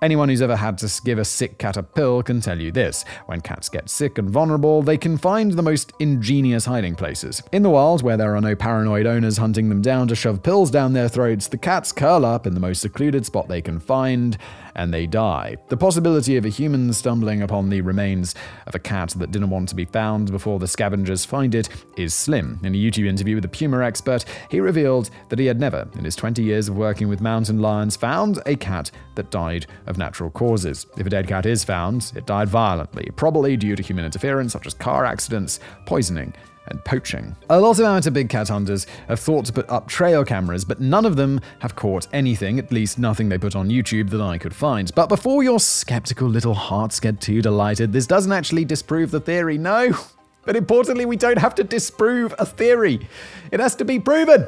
[0.01, 3.05] Anyone who's ever had to give a sick cat a pill can tell you this.
[3.27, 7.43] When cats get sick and vulnerable, they can find the most ingenious hiding places.
[7.51, 10.71] In the wild, where there are no paranoid owners hunting them down to shove pills
[10.71, 14.39] down their throats, the cats curl up in the most secluded spot they can find
[14.75, 15.57] and they die.
[15.69, 18.35] The possibility of a human stumbling upon the remains
[18.67, 22.13] of a cat that didn't want to be found before the scavengers find it is
[22.13, 22.59] slim.
[22.63, 26.05] In a YouTube interview with a puma expert, he revealed that he had never, in
[26.05, 30.29] his 20 years of working with mountain lions, found a cat that died of natural
[30.29, 30.85] causes.
[30.97, 34.67] If a dead cat is found, it died violently, probably due to human interference such
[34.67, 36.33] as car accidents, poisoning,
[36.71, 37.35] and poaching.
[37.49, 40.79] A lot of amateur big cat hunters have thought to put up trail cameras, but
[40.81, 44.37] none of them have caught anything, at least nothing they put on YouTube that I
[44.37, 44.93] could find.
[44.95, 49.57] But before your skeptical little hearts get too delighted, this doesn't actually disprove the theory,
[49.57, 49.95] no.
[50.43, 53.07] But importantly, we don't have to disprove a theory.
[53.51, 54.47] It has to be proven.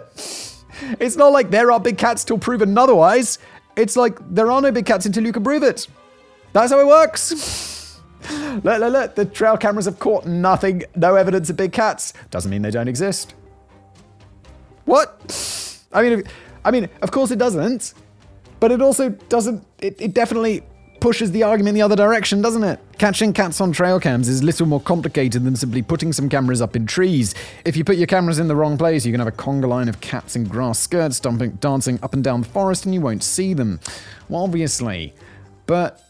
[0.99, 3.37] It's not like there are big cats till proven otherwise.
[3.75, 5.87] It's like there are no big cats until you can prove it.
[6.51, 7.72] That's how it works.
[8.31, 9.15] Look, look, look.
[9.15, 10.83] The trail cameras have caught nothing.
[10.95, 12.13] No evidence of big cats.
[12.31, 13.33] Doesn't mean they don't exist.
[14.85, 15.79] What?
[15.91, 16.23] I mean,
[16.65, 17.93] I mean, of course it doesn't.
[18.59, 19.65] But it also doesn't.
[19.79, 20.63] It, it definitely
[21.03, 22.79] pushes the argument in the other direction, doesn't it?
[22.97, 26.77] Catching cats on trail cams is little more complicated than simply putting some cameras up
[26.77, 27.35] in trees.
[27.65, 29.89] If you put your cameras in the wrong place, you can have a conga line
[29.89, 33.21] of cats in grass skirts stomping, dancing up and down the forest and you won't
[33.21, 33.81] see them.
[34.29, 35.13] Well, obviously.
[35.65, 36.01] But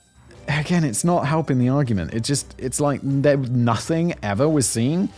[0.47, 2.13] again, it's not helping the argument.
[2.13, 5.09] It just, it's like there, nothing ever was seen.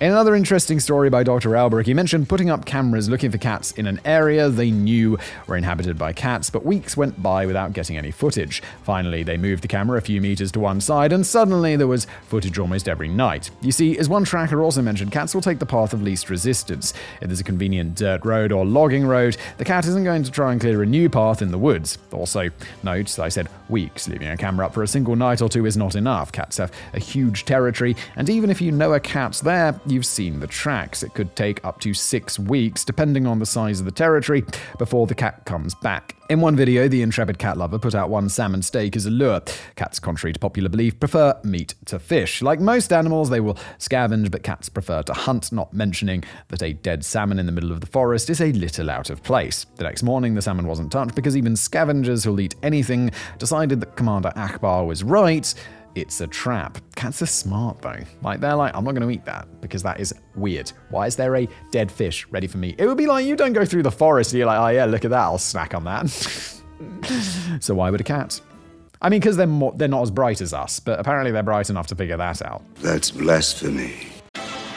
[0.00, 1.50] In another interesting story by Dr.
[1.50, 5.58] Elbroch, he mentioned putting up cameras looking for cats in an area they knew were
[5.58, 8.62] inhabited by cats, but weeks went by without getting any footage.
[8.82, 12.06] Finally, they moved the camera a few meters to one side, and suddenly there was
[12.28, 13.50] footage almost every night.
[13.60, 16.94] You see, as one tracker also mentioned, cats will take the path of least resistance.
[17.20, 20.52] If there's a convenient dirt road or logging road, the cat isn't going to try
[20.52, 21.98] and clear a new path in the woods.
[22.10, 22.48] Also,
[22.82, 25.94] note, I said weeks, leaving a camera for a single night or two is not
[25.94, 26.32] enough.
[26.32, 30.40] Cats have a huge territory, and even if you know a cat's there, you've seen
[30.40, 31.02] the tracks.
[31.02, 34.44] It could take up to six weeks, depending on the size of the territory,
[34.78, 36.16] before the cat comes back.
[36.30, 39.40] In one video, the intrepid cat lover put out one salmon steak as a lure.
[39.74, 42.40] Cats, contrary to popular belief, prefer meat to fish.
[42.40, 46.72] Like most animals, they will scavenge, but cats prefer to hunt, not mentioning that a
[46.72, 49.66] dead salmon in the middle of the forest is a little out of place.
[49.74, 53.96] The next morning, the salmon wasn't touched because even scavengers who'll eat anything decided that
[53.96, 55.54] Commander Ackbar was right
[55.94, 56.78] it's a trap.
[56.94, 57.98] Cats are smart though.
[58.22, 60.70] Like they're like, I'm not going to eat that because that is weird.
[60.90, 62.74] Why is there a dead fish ready for me?
[62.78, 64.84] It would be like you don't go through the forest and you're like, oh yeah,
[64.84, 66.08] look at that, I'll snack on that.
[67.60, 68.40] so why would a cat?
[69.02, 71.86] I mean, because they're they're not as bright as us, but apparently they're bright enough
[71.88, 72.62] to figure that out.
[72.76, 74.19] That's blasphemy.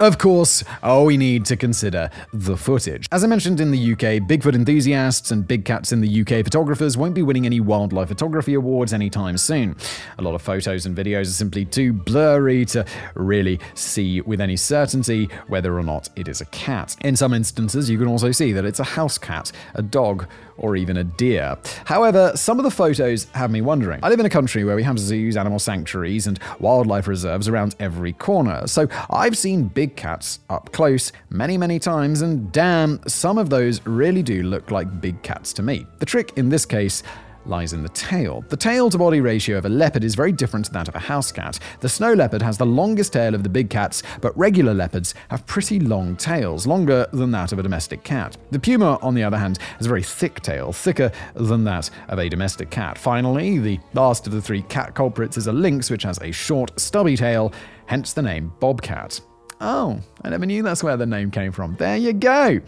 [0.00, 3.06] Of course, all we need to consider the footage.
[3.12, 6.96] As I mentioned in the UK, Bigfoot enthusiasts and big cats in the UK photographers
[6.96, 9.76] won't be winning any wildlife photography awards anytime soon.
[10.18, 14.56] A lot of photos and videos are simply too blurry to really see with any
[14.56, 16.96] certainty whether or not it is a cat.
[17.02, 20.76] In some instances, you can also see that it's a house cat, a dog, or
[20.76, 21.56] even a deer.
[21.84, 24.00] However, some of the photos have me wondering.
[24.02, 27.74] I live in a country where we have zoos, animal sanctuaries, and wildlife reserves around
[27.80, 33.38] every corner, so I've seen big cats up close many, many times, and damn, some
[33.38, 35.86] of those really do look like big cats to me.
[35.98, 37.02] The trick in this case
[37.46, 38.44] lies in the tail.
[38.48, 41.00] The tail to body ratio of a leopard is very different to that of a
[41.00, 41.58] house cat.
[41.80, 45.46] The snow leopard has the longest tail of the big cats, but regular leopards have
[45.46, 48.36] pretty long tails, longer than that of a domestic cat.
[48.50, 52.18] The puma, on the other hand, has a very thick tail, thicker than that of
[52.18, 52.98] a domestic cat.
[52.98, 56.78] Finally, the last of the three cat culprits is a lynx, which has a short,
[56.78, 57.52] stubby tail,
[57.86, 59.20] hence the name bobcat.
[59.60, 61.76] Oh, I never knew that's where the name came from.
[61.76, 62.60] There you go.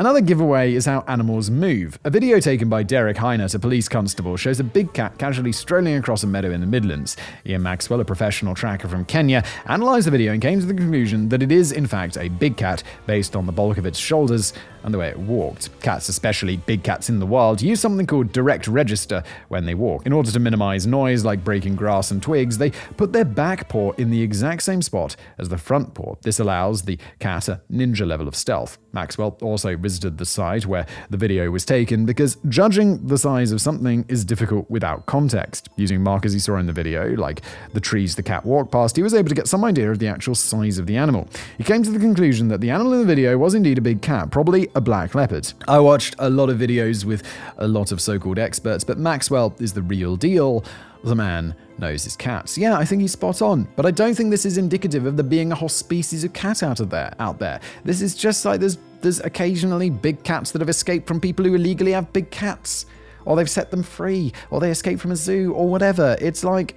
[0.00, 1.98] Another giveaway is how animals move.
[2.04, 5.94] A video taken by Derek Heinert, a police constable, shows a big cat casually strolling
[5.96, 7.18] across a meadow in the Midlands.
[7.44, 11.28] Ian Maxwell, a professional tracker from Kenya, analysed the video and came to the conclusion
[11.28, 14.54] that it is, in fact, a big cat based on the bulk of its shoulders
[14.82, 15.68] and the way it walked.
[15.80, 20.06] Cats, especially big cats in the wild, use something called direct register when they walk.
[20.06, 23.92] In order to minimize noise like breaking grass and twigs, they put their back paw
[23.92, 26.14] in the exact same spot as the front paw.
[26.22, 28.78] This allows the cat a ninja level of stealth.
[28.92, 33.60] Maxwell also visited the site where the video was taken because judging the size of
[33.60, 35.68] something is difficult without context.
[35.76, 39.02] Using markers he saw in the video, like the trees the cat walked past, he
[39.02, 41.28] was able to get some idea of the actual size of the animal.
[41.58, 44.02] He came to the conclusion that the animal in the video was indeed a big
[44.02, 45.52] cat, probably a black leopard.
[45.68, 47.22] I watched a lot of videos with
[47.58, 50.64] a lot of so called experts, but Maxwell is the real deal.
[51.02, 52.58] The man knows his cats.
[52.58, 55.24] Yeah, I think he's spot on, but I don't think this is indicative of there
[55.24, 57.14] being a whole species of cat out of there.
[57.18, 61.20] Out there, this is just like there's there's occasionally big cats that have escaped from
[61.20, 62.84] people who illegally have big cats,
[63.24, 66.16] or they've set them free, or they escaped from a zoo, or whatever.
[66.20, 66.76] It's like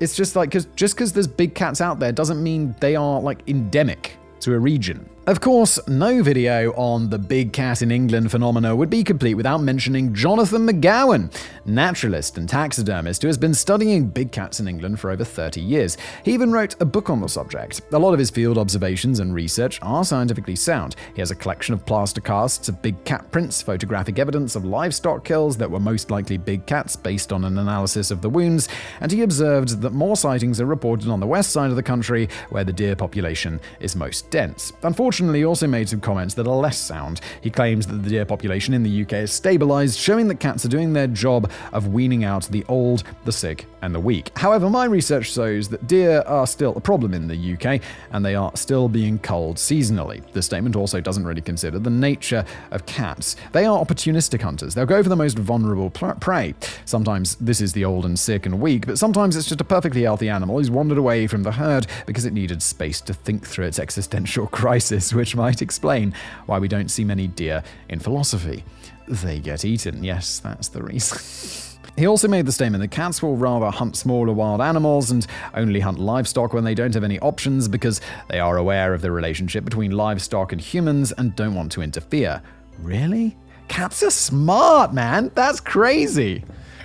[0.00, 3.20] it's just like because just because there's big cats out there doesn't mean they are
[3.20, 5.08] like endemic to a region.
[5.28, 9.60] Of course, no video on the big cat in England phenomena would be complete without
[9.60, 11.30] mentioning Jonathan McGowan,
[11.66, 15.98] naturalist and taxidermist who has been studying big cats in England for over 30 years.
[16.24, 17.82] He even wrote a book on the subject.
[17.92, 20.96] A lot of his field observations and research are scientifically sound.
[21.12, 25.26] He has a collection of plaster casts of big cat prints, photographic evidence of livestock
[25.26, 28.70] kills that were most likely big cats based on an analysis of the wounds,
[29.02, 32.30] and he observed that more sightings are reported on the west side of the country
[32.48, 34.72] where the deer population is most dense.
[34.84, 37.20] Unfortunately, he also made some comments that are less sound.
[37.40, 40.68] He claims that the deer population in the UK is stabilised, showing that cats are
[40.68, 44.30] doing their job of weaning out the old, the sick, and the weak.
[44.36, 47.80] However, my research shows that deer are still a problem in the UK,
[48.12, 50.22] and they are still being culled seasonally.
[50.32, 53.36] The statement also doesn't really consider the nature of cats.
[53.52, 54.74] They are opportunistic hunters.
[54.74, 56.54] They'll go for the most vulnerable prey.
[56.84, 60.02] Sometimes this is the old and sick and weak, but sometimes it's just a perfectly
[60.02, 63.66] healthy animal who's wandered away from the herd because it needed space to think through
[63.66, 66.14] its existential crisis which might explain
[66.46, 68.64] why we don't see many deer in philosophy.
[69.06, 70.04] They get eaten.
[70.04, 71.18] Yes, that's the reason.
[71.98, 75.80] He also made the statement that cats will rather hunt smaller wild animals and only
[75.80, 79.64] hunt livestock when they don't have any options because they are aware of the relationship
[79.64, 82.40] between livestock and humans and don't want to interfere.
[82.78, 83.36] Really?
[83.66, 85.32] Cats are smart, man.
[85.34, 86.44] That's crazy.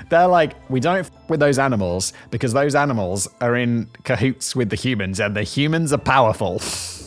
[0.09, 4.71] They're like, we don't f- with those animals because those animals are in cahoots with
[4.71, 6.59] the humans and the humans are powerful.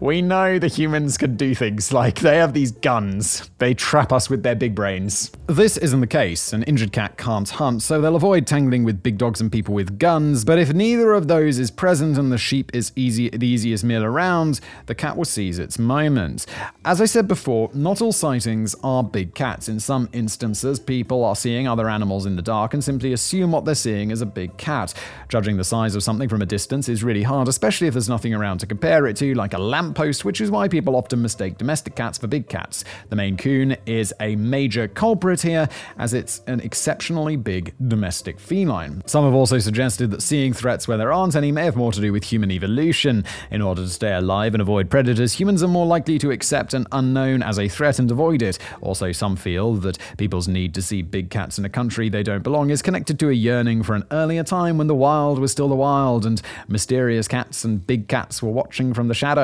[0.00, 3.50] we know the humans can do things like they have these guns.
[3.58, 5.32] They trap us with their big brains.
[5.46, 6.52] This isn't the case.
[6.52, 9.98] An injured cat can't hunt, so they'll avoid tangling with big dogs and people with
[9.98, 10.44] guns.
[10.44, 14.04] But if neither of those is present and the sheep is easy, the easiest meal
[14.04, 16.46] around, the cat will seize its moment.
[16.84, 19.68] As I said before, not all sightings are big cats.
[19.68, 23.64] In some instances, people are seeing other animals in the dark and simply assume what
[23.64, 24.94] they're seeing is a big cat.
[25.28, 28.34] Judging the size of something from a distance is really hard, especially if there's nothing
[28.34, 31.94] around to compare it to, like a lamppost, which is why people often mistake domestic
[31.94, 32.84] cats for big cats.
[33.08, 35.68] The Maine Coon is a major culprit here,
[35.98, 39.02] as it's an exceptionally big domestic feline.
[39.06, 42.00] Some have also suggested that seeing threats where there aren't any may have more to
[42.00, 43.24] do with human evolution.
[43.50, 46.86] In order to stay alive and avoid predators, humans are more likely to accept an
[46.92, 48.58] unknown as a threat and avoid it.
[48.80, 52.42] Also, some feel that people's need to see big cats in a country they don't
[52.42, 55.68] belong is connected to a yearning for an earlier time when the wild was still
[55.68, 59.37] the wild and mysterious cats and big cats were watching from the shadows.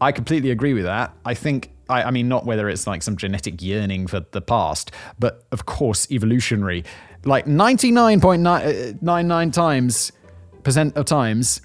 [0.00, 1.12] I completely agree with that.
[1.24, 4.92] I think I, I, mean, not whether it's like some genetic yearning for the past,
[5.18, 6.84] but of course, evolutionary.
[7.24, 10.12] Like 99.99 times
[10.62, 11.60] percent of times,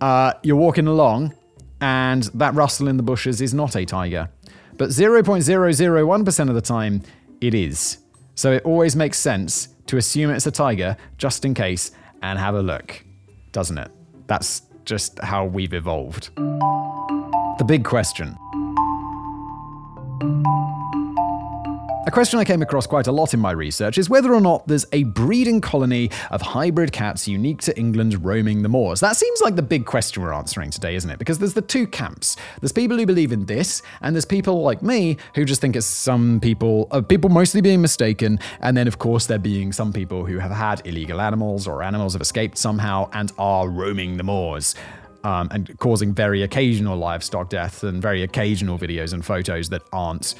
[0.00, 1.34] uh, you're walking along
[1.80, 4.30] and that rustle in the bushes is not a tiger.
[4.76, 7.02] But 0.001% of the time,
[7.40, 7.98] it is.
[8.34, 12.54] So it always makes sense to assume it's a tiger just in case and have
[12.54, 13.04] a look,
[13.52, 13.90] doesn't it?
[14.26, 16.30] That's just how we've evolved.
[17.56, 18.36] The big question.
[22.06, 24.66] A question I came across quite a lot in my research is whether or not
[24.66, 29.00] there's a breeding colony of hybrid cats unique to England roaming the moors.
[29.00, 31.18] That seems like the big question we're answering today, isn't it?
[31.18, 32.36] Because there's the two camps.
[32.60, 35.86] There's people who believe in this, and there's people like me who just think it's
[35.86, 40.26] some people, uh, people mostly being mistaken, and then of course there being some people
[40.26, 44.74] who have had illegal animals or animals have escaped somehow and are roaming the moors.
[45.24, 50.34] Um, and causing very occasional livestock deaths and very occasional videos and photos that aren't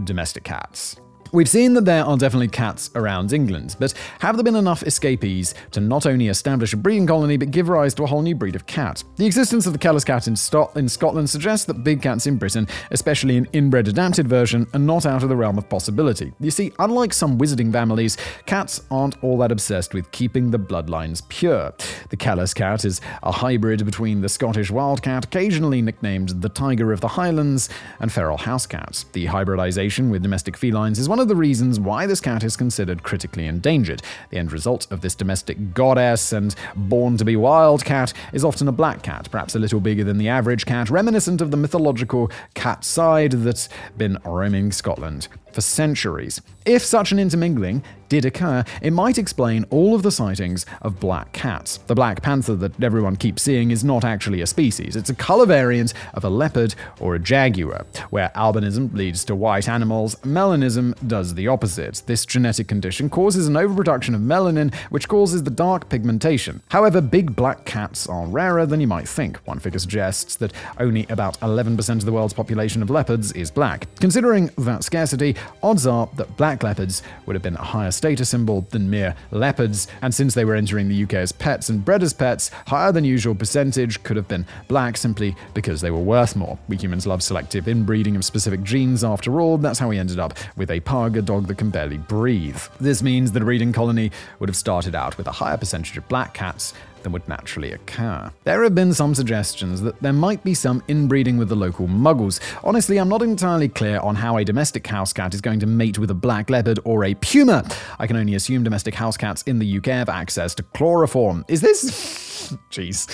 [0.00, 0.96] domestic cats.
[1.34, 5.54] We've seen that there are definitely cats around England, but have there been enough escapees
[5.70, 8.54] to not only establish a breeding colony but give rise to a whole new breed
[8.54, 9.02] of cat?
[9.16, 12.36] The existence of the Kellas cat in, Sto- in Scotland suggests that big cats in
[12.36, 16.34] Britain, especially an inbred adapted version, are not out of the realm of possibility.
[16.38, 21.26] You see, unlike some wizarding families, cats aren't all that obsessed with keeping the bloodlines
[21.30, 21.72] pure.
[22.10, 27.00] The Kellas cat is a hybrid between the Scottish wildcat, occasionally nicknamed the Tiger of
[27.00, 27.70] the Highlands,
[28.00, 29.04] and feral house cats.
[29.14, 33.02] The hybridization with domestic felines is one of the reasons why this cat is considered
[33.02, 34.02] critically endangered.
[34.30, 38.68] The end result of this domestic goddess and born to be wild cat is often
[38.68, 42.30] a black cat, perhaps a little bigger than the average cat, reminiscent of the mythological
[42.54, 46.40] cat sìth that's been roaming Scotland for centuries.
[46.64, 51.32] If such an intermingling did occur, it might explain all of the sightings of black
[51.32, 51.78] cats.
[51.86, 55.46] The black panther that everyone keeps seeing is not actually a species, it's a color
[55.46, 57.86] variant of a leopard or a jaguar.
[58.10, 62.02] Where albinism leads to white animals, melanism does the opposite.
[62.06, 66.62] This genetic condition causes an overproduction of melanin, which causes the dark pigmentation.
[66.68, 69.38] However, big black cats are rarer than you might think.
[69.46, 73.88] One figure suggests that only about 11% of the world's population of leopards is black.
[73.96, 78.66] Considering that scarcity, odds are that black leopards would have been a higher status symbol
[78.70, 82.12] than mere leopards, and since they were entering the UK as pets and bred as
[82.12, 86.58] pets, higher than usual percentage could have been black simply because they were worth more.
[86.68, 90.34] We humans love selective inbreeding of specific genes after all, that's how we ended up
[90.56, 92.60] with a pug, a dog that can barely breathe.
[92.80, 96.08] This means that a breeding colony would have started out with a higher percentage of
[96.08, 98.30] black cats than would naturally occur.
[98.44, 102.40] There have been some suggestions that there might be some inbreeding with the local muggles.
[102.64, 105.98] Honestly, I'm not entirely clear on how a domestic house cat is going to mate
[105.98, 107.64] with a black leopard or a puma.
[107.98, 111.44] I can only assume domestic house cats in the UK have access to chloroform.
[111.48, 112.52] Is this.
[112.70, 113.08] Jeez.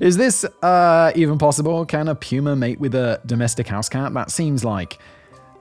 [0.00, 1.84] Is this uh, even possible?
[1.84, 4.14] Can a puma mate with a domestic house cat?
[4.14, 4.98] That seems like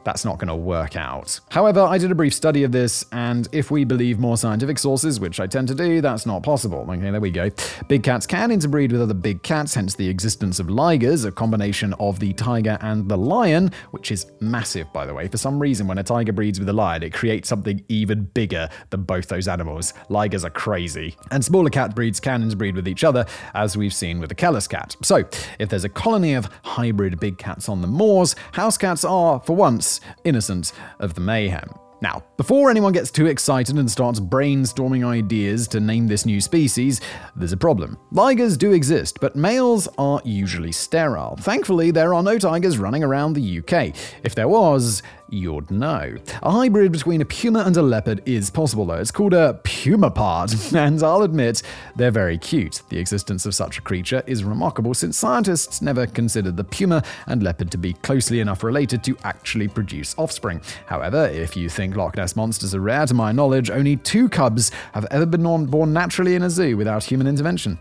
[0.08, 1.38] that's not going to work out.
[1.50, 5.20] However, I did a brief study of this, and if we believe more scientific sources,
[5.20, 6.90] which I tend to do, that's not possible.
[6.90, 7.50] Okay, there we go.
[7.90, 11.94] Big cats can interbreed with other big cats, hence the existence of ligers, a combination
[11.96, 15.28] of the tiger and the lion, which is massive, by the way.
[15.28, 18.70] For some reason, when a tiger breeds with a lion, it creates something even bigger
[18.92, 19.94] than both those animals.
[20.10, 21.18] Ligers are crazy.
[21.32, 24.70] And smaller cat breeds can interbreed with each other, as we've seen with the Kellas
[24.70, 24.96] cat.
[25.04, 25.26] So,
[25.60, 29.54] if there's a colony of hybrid big cats on the moors, house cats are, for
[29.54, 31.70] once, innocent of the mayhem.
[32.00, 37.02] Now, before anyone gets too excited and starts brainstorming ideas to name this new species,
[37.36, 37.98] there's a problem.
[38.14, 41.36] Ligers do exist, but males are usually sterile.
[41.38, 43.96] Thankfully, there are no tigers running around the UK.
[44.24, 46.16] If there was, you'd know.
[46.44, 48.96] A hybrid between a puma and a leopard is possible, though.
[48.96, 51.64] It's called a pumapard, and I'll admit,
[51.96, 52.82] they're very cute.
[52.90, 57.42] The existence of such a creature is remarkable since scientists never considered the puma and
[57.42, 60.62] leopard to be closely enough related to actually produce offspring.
[60.86, 64.72] However, if you think Loch Ness monsters are rare, to my knowledge, only two cubs
[64.94, 67.78] have ever been born naturally in a zoo without human intervention.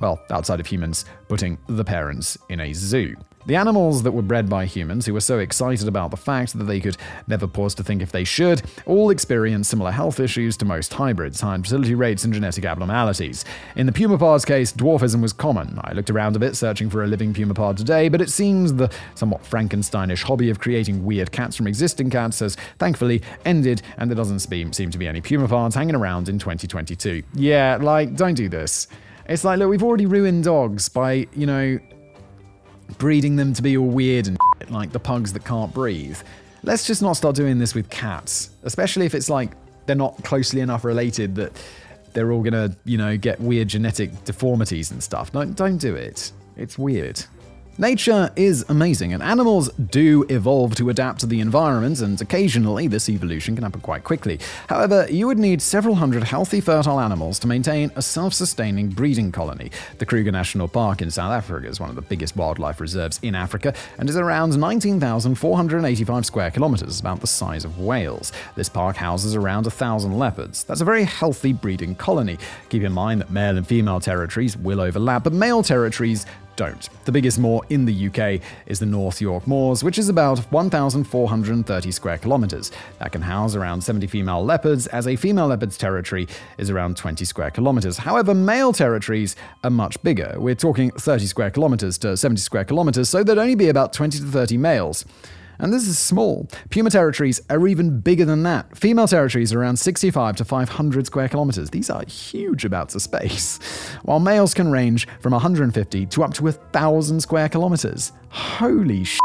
[0.00, 3.16] Well, outside of humans putting the parents in a zoo.
[3.46, 6.64] The animals that were bred by humans, who were so excited about the fact that
[6.64, 10.66] they could never pause to think if they should, all experience similar health issues to
[10.66, 13.46] most hybrids, high fertility rates and genetic abnormalities.
[13.76, 15.80] In the pumapard's case, dwarfism was common.
[15.82, 18.92] I looked around a bit searching for a living pumapard today, but it seems the
[19.14, 24.16] somewhat Frankensteinish hobby of creating weird cats from existing cats has thankfully ended, and there
[24.16, 27.22] doesn't seem, to be any pumapards hanging around in 2022.
[27.32, 28.86] Yeah, like, don't do this.
[29.26, 31.78] It's like, look, we've already ruined dogs by, you know,
[32.98, 36.18] breeding them to be all weird and shit, like the pugs that can't breathe.
[36.62, 39.52] Let's just not start doing this with cats, especially if it's like
[39.86, 41.52] they're not closely enough related that
[42.12, 45.32] they're all gonna, you know, get weird genetic deformities and stuff.
[45.32, 46.32] Don't don't do it.
[46.56, 47.22] It's weird.
[47.80, 53.08] Nature is amazing, and animals do evolve to adapt to the environment, and occasionally this
[53.08, 54.38] evolution can happen quite quickly.
[54.68, 59.32] However, you would need several hundred healthy, fertile animals to maintain a self sustaining breeding
[59.32, 59.70] colony.
[59.96, 63.34] The Kruger National Park in South Africa is one of the biggest wildlife reserves in
[63.34, 68.30] Africa and is around 19,485 square kilometers, about the size of Wales.
[68.56, 70.64] This park houses around a thousand leopards.
[70.64, 72.36] That's a very healthy breeding colony.
[72.68, 76.26] Keep in mind that male and female territories will overlap, but male territories
[76.60, 76.90] don't.
[77.06, 81.90] The biggest moor in the UK is the North York Moors, which is about 1,430
[81.90, 82.70] square kilometres.
[82.98, 87.24] That can house around 70 female leopards, as a female leopard's territory is around 20
[87.24, 87.96] square kilometres.
[87.96, 90.34] However, male territories are much bigger.
[90.36, 94.18] We're talking 30 square kilometres to 70 square kilometres, so there'd only be about 20
[94.18, 95.06] to 30 males.
[95.60, 96.48] And this is small.
[96.70, 98.76] Puma territories are even bigger than that.
[98.76, 101.70] Female territories are around 65 to 500 square kilometers.
[101.70, 103.58] These are huge amounts of space.
[104.02, 108.12] While males can range from 150 to up to 1,000 square kilometers.
[108.30, 109.18] Holy sh!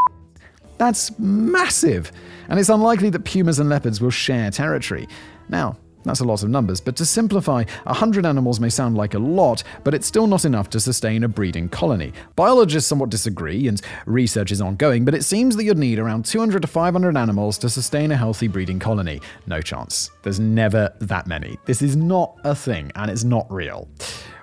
[0.78, 2.12] That's massive.
[2.50, 5.08] And it's unlikely that pumas and leopards will share territory.
[5.48, 5.78] Now,
[6.10, 9.64] that's a lot of numbers, but to simplify, 100 animals may sound like a lot,
[9.84, 12.14] but it's still not enough to sustain a breeding colony.
[12.36, 16.62] Biologists somewhat disagree, and research is ongoing, but it seems that you'd need around 200
[16.62, 19.22] to 500 animals to sustain a healthy breeding colony.
[19.48, 20.12] No chance.
[20.24, 21.58] There's never that many.
[21.66, 23.88] This is not a thing, and it's not real.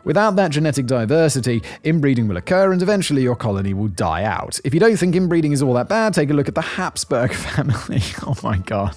[0.04, 4.58] Without that genetic diversity, inbreeding will occur and eventually your colony will die out.
[4.64, 7.32] If you don't think inbreeding is all that bad, take a look at the Habsburg
[7.34, 8.02] family.
[8.26, 8.96] oh my god.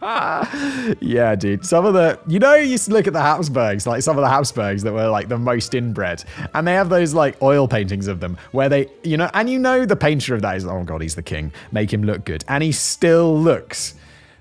[1.00, 1.66] yeah, dude.
[1.66, 4.22] Some of the, you know, you used to look at the Habsburgs, like some of
[4.22, 6.22] the Habsburgs that were like the most inbred,
[6.54, 9.58] and they have those like oil paintings of them where they, you know, and you
[9.58, 11.52] know the painter of that is, oh god, he's the king.
[11.72, 13.94] Make him look good, and he still looks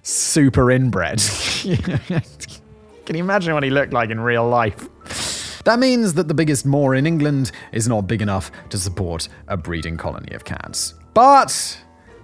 [0.04, 1.20] super inbred.
[3.06, 5.64] Can you imagine what he looked like in real life?
[5.64, 9.58] That means that the biggest moor in England is not big enough to support a
[9.58, 10.94] breeding colony of cats.
[11.14, 11.78] But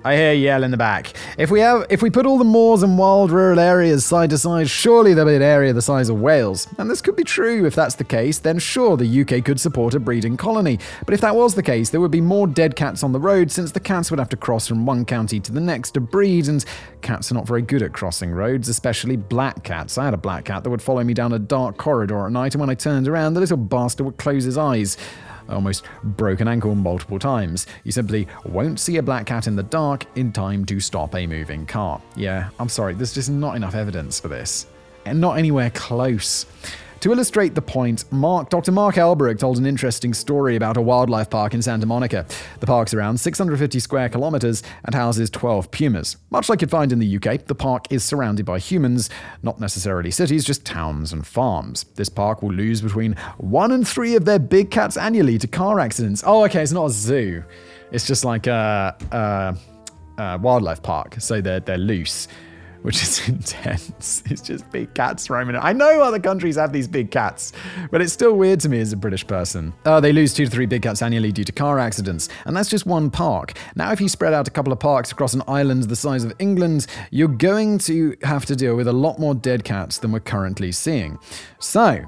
[0.05, 1.13] I hear yell in the back.
[1.37, 4.37] If we have, if we put all the moors and wild rural areas side to
[4.37, 6.67] side, surely there'll be an area the size of Wales.
[6.77, 7.65] And this could be true.
[7.65, 10.77] If that's the case, then sure, the UK could support a breeding colony.
[11.05, 13.49] But if that was the case, there would be more dead cats on the road,
[13.49, 16.49] since the cats would have to cross from one county to the next to breed,
[16.49, 16.65] and
[17.01, 19.97] cats are not very good at crossing roads, especially black cats.
[19.97, 22.55] I had a black cat that would follow me down a dark corridor at night,
[22.55, 24.97] and when I turned around, the little bastard would close his eyes
[25.49, 27.67] almost broke an ankle multiple times.
[27.83, 31.27] You simply won't see a black cat in the dark in time to stop a
[31.27, 32.01] moving car.
[32.15, 34.67] Yeah, I'm sorry, there's just not enough evidence for this.
[35.05, 36.45] And not anywhere close.
[37.03, 38.71] To illustrate the point, Mark, Dr.
[38.71, 42.25] Mark Elbroch told an interesting story about a wildlife park in Santa Monica.
[42.61, 46.15] The park's around 650 square kilometers and houses 12 pumas.
[46.29, 49.09] Much like you'd find in the UK, the park is surrounded by humans,
[49.41, 51.83] not necessarily cities, just towns and farms.
[51.95, 55.81] This park will lose between one and three of their big cats annually to car
[55.81, 56.23] accidents.
[56.25, 57.43] Oh, okay, it's not a zoo.
[57.91, 62.29] It's just like a, a, a wildlife park, so they're, they're loose
[62.84, 64.23] which is intense.
[64.29, 65.55] It's just big cats roaming.
[65.55, 67.51] I know other countries have these big cats,
[67.91, 69.73] but it's still weird to me as a British person.
[69.86, 72.69] Oh, they lose two to three big cats annually due to car accidents, and that's
[72.69, 73.53] just one park.
[73.75, 76.34] Now, if you spread out a couple of parks across an island the size of
[76.39, 80.19] England, you're going to have to deal with a lot more dead cats than we're
[80.19, 81.17] currently seeing.
[81.59, 82.03] So,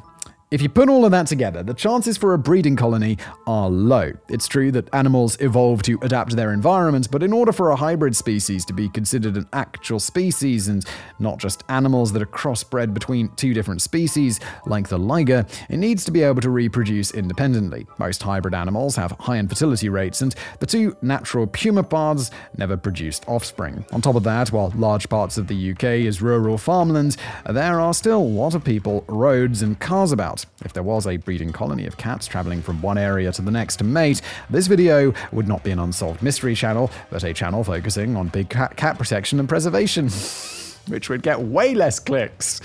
[0.51, 3.17] if you put all of that together, the chances for a breeding colony
[3.47, 4.13] are low.
[4.29, 7.75] It's true that animals evolve to adapt to their environment, but in order for a
[7.75, 10.85] hybrid species to be considered an actual species and
[11.17, 16.05] not just animals that are crossbred between two different species, like the liger, it needs
[16.05, 17.87] to be able to reproduce independently.
[17.97, 23.83] Most hybrid animals have high infertility rates, and the two natural pumapards never produced offspring.
[23.91, 27.17] On top of that, while large parts of the UK is rural farmland,
[27.49, 30.34] there are still a lot of people, roads, and cars about.
[30.63, 33.77] If there was a breeding colony of cats traveling from one area to the next
[33.77, 38.15] to mate, this video would not be an unsolved mystery channel, but a channel focusing
[38.15, 40.09] on big cat, cat protection and preservation,
[40.88, 42.59] which would get way less clicks.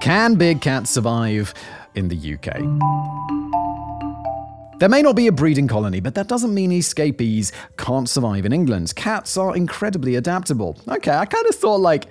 [0.00, 1.52] Can big cats survive
[1.94, 2.60] in the UK?
[4.80, 8.52] There may not be a breeding colony, but that doesn't mean escapees can't survive in
[8.54, 8.94] England.
[8.96, 10.78] Cats are incredibly adaptable.
[10.88, 12.06] Okay, I kind of thought like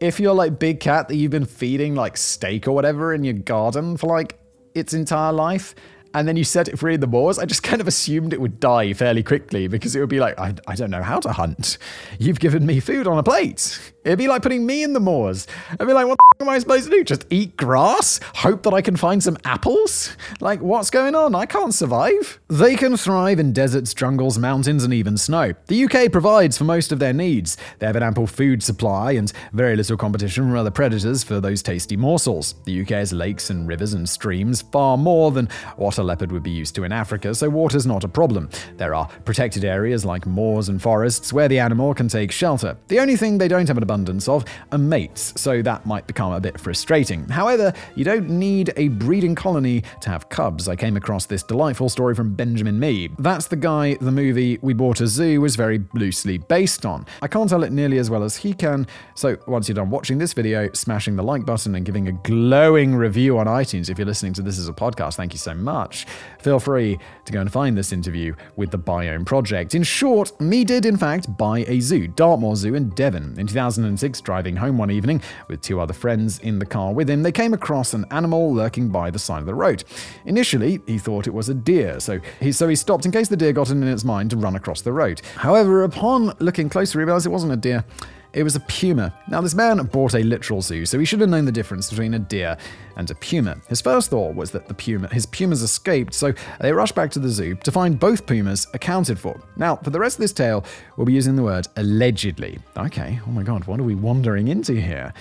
[0.00, 3.34] if you're like big cat that you've been feeding like steak or whatever in your
[3.34, 4.38] garden for like
[4.74, 5.74] its entire life,
[6.14, 8.40] and then you set it free in the moors, I just kind of assumed it
[8.40, 11.32] would die fairly quickly because it would be like, I, I don't know how to
[11.32, 11.78] hunt.
[12.18, 13.92] You've given me food on a plate.
[14.02, 15.46] It'd be like putting me in the moors.
[15.78, 17.04] I'd be like, what the am I supposed to do?
[17.04, 18.18] Just eat grass?
[18.36, 20.16] Hope that I can find some apples?
[20.40, 21.34] Like, what's going on?
[21.34, 22.40] I can't survive.
[22.48, 25.52] They can thrive in deserts, jungles, mountains, and even snow.
[25.66, 27.58] The UK provides for most of their needs.
[27.78, 31.62] They have an ample food supply and very little competition from other predators for those
[31.62, 32.54] tasty morsels.
[32.64, 36.42] The UK has lakes and rivers and streams, far more than what a leopard would
[36.42, 38.48] be used to in Africa, so water's not a problem.
[38.78, 42.78] There are protected areas like moors and forests where the animal can take shelter.
[42.88, 46.30] The only thing they don't have an abundance of are mates, so that might become
[46.30, 47.28] a bit frustrating.
[47.28, 50.68] However, you don't need a breeding colony to have cubs.
[50.68, 53.10] I came across this delightful story from Benjamin Mee.
[53.18, 57.04] That's the guy the movie We Bought a Zoo was very loosely based on.
[57.20, 58.86] I can't tell it nearly as well as he can,
[59.16, 62.94] so once you're done watching this video, smashing the like button and giving a glowing
[62.94, 66.06] review on iTunes if you're listening to this as a podcast, thank you so much.
[66.38, 69.74] Feel free to go and find this interview with the Biome Project.
[69.74, 73.79] In short, Mee did in fact buy a zoo, Dartmoor Zoo in Devon, in 2000.
[73.80, 77.32] 2006, driving home one evening with two other friends in the car with him, they
[77.32, 79.84] came across an animal lurking by the side of the road.
[80.26, 83.36] Initially, he thought it was a deer, so he, so he stopped in case the
[83.36, 85.22] deer got in its mind to run across the road.
[85.36, 87.84] However, upon looking closer, he realized it wasn't a deer.
[88.32, 89.12] It was a puma.
[89.28, 92.14] Now, this man bought a literal zoo, so he should have known the difference between
[92.14, 92.56] a deer
[92.96, 93.56] and a puma.
[93.68, 97.18] His first thought was that the puma, his pumas escaped, so they rushed back to
[97.18, 99.40] the zoo to find both pumas accounted for.
[99.56, 100.64] Now, for the rest of this tale,
[100.96, 102.58] we'll be using the word allegedly.
[102.76, 105.12] Okay, oh my god, what are we wandering into here?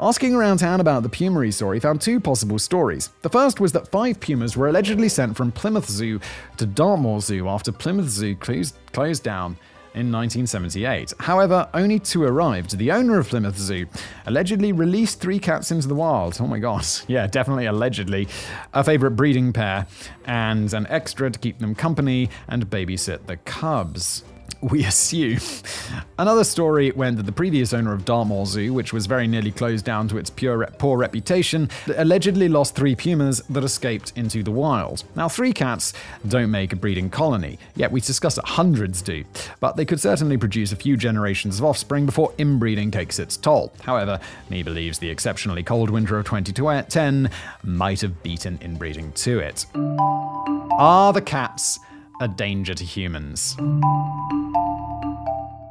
[0.00, 3.10] Asking around town about the Pumary story found two possible stories.
[3.22, 6.18] The first was that five pumas were allegedly sent from Plymouth Zoo
[6.56, 9.56] to Dartmoor Zoo after Plymouth Zoo closed, closed down
[9.94, 11.14] in 1978.
[11.20, 12.76] However, only two arrived.
[12.76, 13.86] The owner of Plymouth Zoo
[14.26, 16.36] allegedly released three cats into the wild.
[16.40, 16.74] Oh my god.
[17.06, 18.28] Yeah, definitely allegedly.
[18.72, 19.86] A favorite breeding pair,
[20.24, 24.24] and an extra to keep them company and babysit the cubs
[24.60, 25.38] we assume.
[26.18, 29.84] Another story went that the previous owner of Dartmoor Zoo, which was very nearly closed
[29.84, 35.04] down to its pure poor reputation, allegedly lost three pumas that escaped into the wild.
[35.16, 35.92] Now, three cats
[36.26, 39.24] don't make a breeding colony, yet we discussed that hundreds do,
[39.60, 43.72] but they could certainly produce a few generations of offspring before inbreeding takes its toll.
[43.82, 44.20] However,
[44.50, 47.30] Mee believes the exceptionally cold winter of 2010
[47.62, 49.66] might have beaten inbreeding to it.
[50.78, 51.78] Are the cats
[52.20, 53.56] a danger to humans?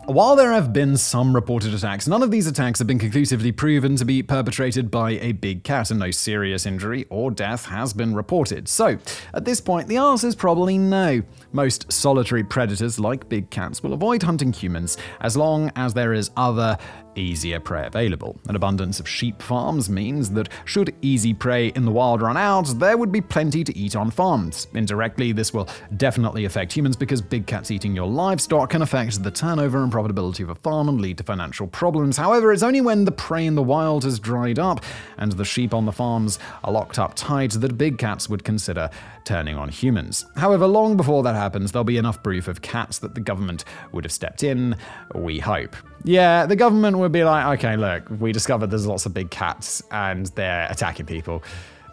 [0.06, 3.96] While there have been some reported attacks, none of these attacks have been conclusively proven
[3.96, 8.14] to be perpetrated by a big cat, and no serious injury or death has been
[8.14, 8.68] reported.
[8.68, 8.98] So,
[9.34, 11.24] at this point, the answer is probably no.
[11.54, 16.32] Most solitary predators, like big cats, will avoid hunting humans as long as there is
[16.36, 16.78] other
[17.16, 18.40] easier prey available.
[18.48, 22.68] An abundance of sheep farms means that should easy prey in the wild run out,
[22.80, 24.68] there would be plenty to eat on farms.
[24.74, 29.32] Indirectly, this will definitely affect humans because big cats eating your livestock can affect the
[29.32, 32.18] turnover and profitability of a farm and lead to financial problems.
[32.18, 34.84] However, it's only when the prey in the wild has dried up
[35.18, 38.90] and the sheep on the farms are locked up tight that big cats would consider
[39.26, 40.26] turning on humans.
[40.36, 44.06] However, long before that happens, there'll be enough proof of cats that the government would
[44.06, 44.76] have stepped in,
[45.16, 45.76] we hope.
[46.04, 49.82] Yeah, the government would be like, okay, look, we discovered there's lots of big cats
[49.92, 51.44] and they're attacking people.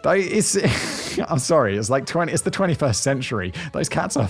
[0.03, 0.57] It's,
[1.29, 3.53] I'm sorry, it's like 20, it's the 21st century.
[3.71, 4.29] Those cats are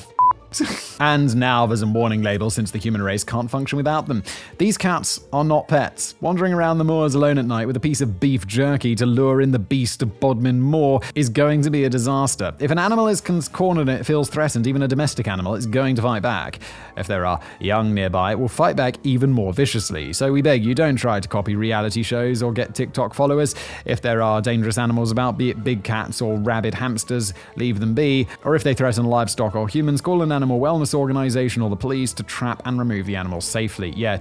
[1.00, 4.24] and now there's a warning label since the human race can't function without them.
[4.58, 6.16] These cats are not pets.
[6.20, 9.42] Wandering around the moors alone at night with a piece of beef jerky to lure
[9.42, 12.54] in the beast of Bodmin Moor is going to be a disaster.
[12.60, 15.96] If an animal is cornered and it feels threatened, even a domestic animal, it's going
[15.96, 16.60] to fight back.
[16.98, 20.14] If there are young nearby, it will fight back even more viciously.
[20.14, 23.56] So we beg you, don't try to copy reality shows or get TikTok followers.
[23.86, 27.94] If there are dangerous animals about, be it big cats or rabid hamsters, leave them
[27.94, 28.28] be.
[28.44, 32.14] Or if they threaten livestock or humans, call an animal wellness organization or the police
[32.14, 33.94] to trap and remove the animal safely.
[33.96, 34.18] Yeah,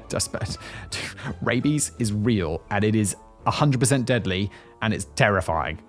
[1.40, 3.16] rabies is real and it is
[3.46, 4.50] 100% deadly
[4.82, 5.80] and it's terrifying.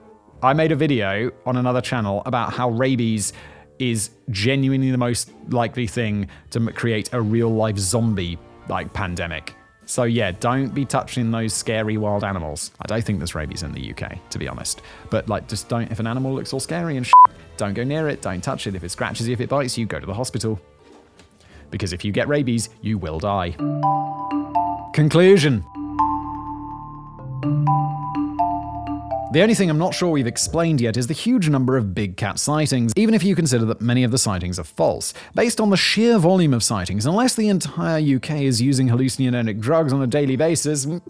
[0.41, 3.33] I made a video on another channel about how rabies
[3.77, 9.53] is genuinely the most likely thing to create a real life zombie like pandemic.
[9.85, 12.71] So yeah, don't be touching those scary wild animals.
[12.79, 14.81] I don't think there's rabies in the UK, to be honest.
[15.09, 15.91] But like, just don't.
[15.91, 17.05] If an animal looks all scary and
[17.61, 18.73] don't go near it, don't touch it.
[18.73, 20.59] If it scratches you, if it bites you, go to the hospital.
[21.69, 23.51] Because if you get rabies, you will die.
[24.93, 25.63] Conclusion
[29.31, 32.17] The only thing I'm not sure we've explained yet is the huge number of big
[32.17, 35.13] cat sightings, even if you consider that many of the sightings are false.
[35.33, 39.93] Based on the sheer volume of sightings, unless the entire UK is using hallucinogenic drugs
[39.93, 41.01] on a daily basis, mm,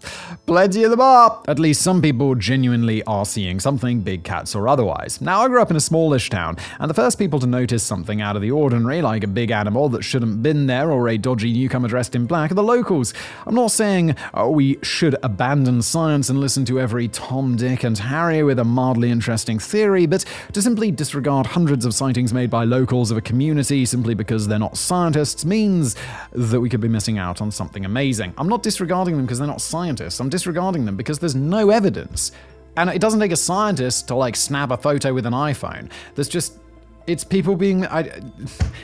[0.46, 1.42] plenty of them are.
[1.48, 5.20] At least some people genuinely are seeing something, big cats or otherwise.
[5.20, 8.22] Now, I grew up in a smallish town, and the first people to notice something
[8.22, 11.52] out of the ordinary, like a big animal that shouldn't been there or a dodgy
[11.52, 13.14] newcomer dressed in black, are the locals.
[13.48, 17.98] I'm not saying oh, we should abandon science and listen to every Tom, Dick, and
[18.12, 23.10] With a mildly interesting theory, but to simply disregard hundreds of sightings made by locals
[23.10, 25.96] of a community simply because they're not scientists means
[26.32, 28.34] that we could be missing out on something amazing.
[28.36, 32.32] I'm not disregarding them because they're not scientists, I'm disregarding them because there's no evidence.
[32.76, 35.90] And it doesn't take a scientist to like snap a photo with an iPhone.
[36.14, 36.58] There's just
[37.06, 38.00] it's people being I,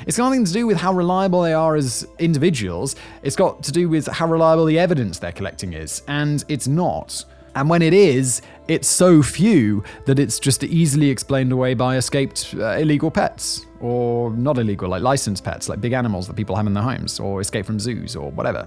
[0.06, 3.70] it's got nothing to do with how reliable they are as individuals it's got to
[3.70, 7.24] do with how reliable the evidence they're collecting is and it's not
[7.58, 12.54] and when it is, it's so few that it's just easily explained away by escaped
[12.56, 13.66] uh, illegal pets.
[13.80, 17.20] Or not illegal, like licensed pets, like big animals that people have in their homes,
[17.20, 18.66] or escape from zoos, or whatever.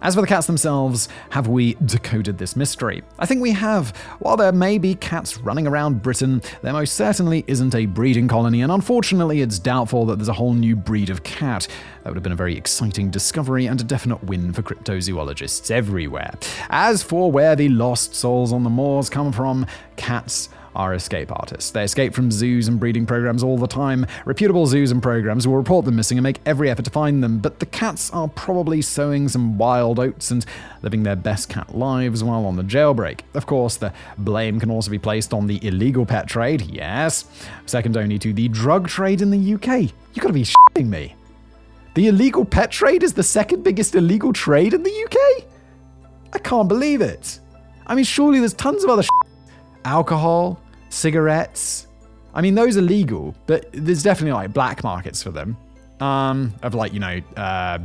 [0.00, 3.02] As for the cats themselves, have we decoded this mystery?
[3.18, 3.90] I think we have.
[4.20, 8.62] While there may be cats running around Britain, there most certainly isn't a breeding colony,
[8.62, 11.66] and unfortunately, it's doubtful that there's a whole new breed of cat.
[12.02, 16.32] That would have been a very exciting discovery and a definite win for cryptozoologists everywhere.
[16.70, 21.70] As for where the lost souls on the moors come from, cats are escape artists.
[21.70, 24.06] They escape from zoos and breeding programs all the time.
[24.24, 27.38] Reputable zoos and programs will report them missing and make every effort to find them,
[27.38, 30.44] but the cats are probably sowing some wild oats and
[30.82, 33.20] living their best cat lives while on the jailbreak.
[33.34, 37.24] Of course, the blame can also be placed on the illegal pet trade, yes,
[37.66, 39.92] second only to the drug trade in the UK.
[40.14, 41.14] You gotta be shitting me.
[41.94, 45.44] The illegal pet trade is the second biggest illegal trade in the UK?
[46.32, 47.40] I can't believe it.
[47.86, 49.02] I mean, surely there's tons of other
[49.88, 50.60] alcohol,
[50.90, 51.86] cigarettes.
[52.34, 55.56] I mean, those are legal, but there's definitely like black markets for them.
[56.00, 57.78] Um, of like you know, uh,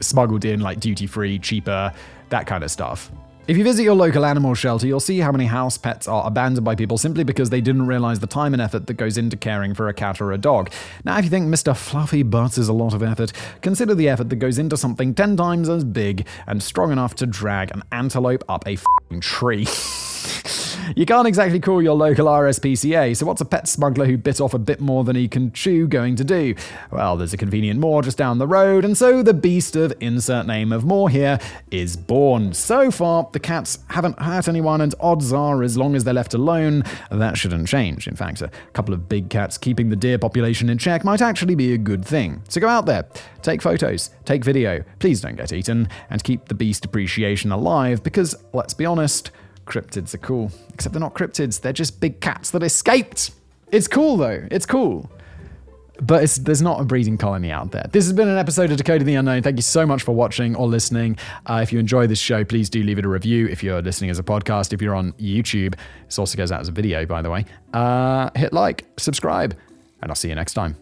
[0.00, 1.92] smuggled in like duty free, cheaper,
[2.30, 3.10] that kind of stuff.
[3.48, 6.64] If you visit your local animal shelter, you'll see how many house pets are abandoned
[6.64, 9.74] by people simply because they didn't realize the time and effort that goes into caring
[9.74, 10.70] for a cat or a dog.
[11.04, 11.76] Now, if you think Mr.
[11.76, 15.36] Fluffy Butts is a lot of effort, consider the effort that goes into something 10
[15.36, 18.78] times as big and strong enough to drag an antelope up a
[19.20, 19.66] tree.
[20.96, 24.54] You can't exactly call your local RSPCA, so what's a pet smuggler who bit off
[24.54, 26.54] a bit more than he can chew going to do?
[26.90, 30.46] Well, there's a convenient moor just down the road, and so the beast of insert
[30.46, 31.38] name of moor here
[31.70, 32.52] is born.
[32.52, 36.34] So far, the cats haven't hurt anyone, and odds are, as long as they're left
[36.34, 38.06] alone, that shouldn't change.
[38.06, 41.54] In fact, a couple of big cats keeping the deer population in check might actually
[41.54, 42.42] be a good thing.
[42.48, 43.06] So go out there,
[43.42, 48.34] take photos, take video, please don't get eaten, and keep the beast appreciation alive, because
[48.52, 49.30] let's be honest,
[49.66, 50.50] Cryptids are cool.
[50.74, 53.32] Except they're not cryptids, they're just big cats that escaped.
[53.70, 55.10] It's cool though, it's cool.
[56.00, 57.86] But there's not a breeding colony out there.
[57.92, 59.42] This has been an episode of Decoding the Unknown.
[59.42, 61.16] Thank you so much for watching or listening.
[61.46, 63.46] Uh, if you enjoy this show, please do leave it a review.
[63.46, 66.68] If you're listening as a podcast, if you're on YouTube, this also goes out as
[66.68, 67.44] a video, by the way.
[67.72, 69.56] Uh, hit like, subscribe,
[70.00, 70.76] and I'll see you next time.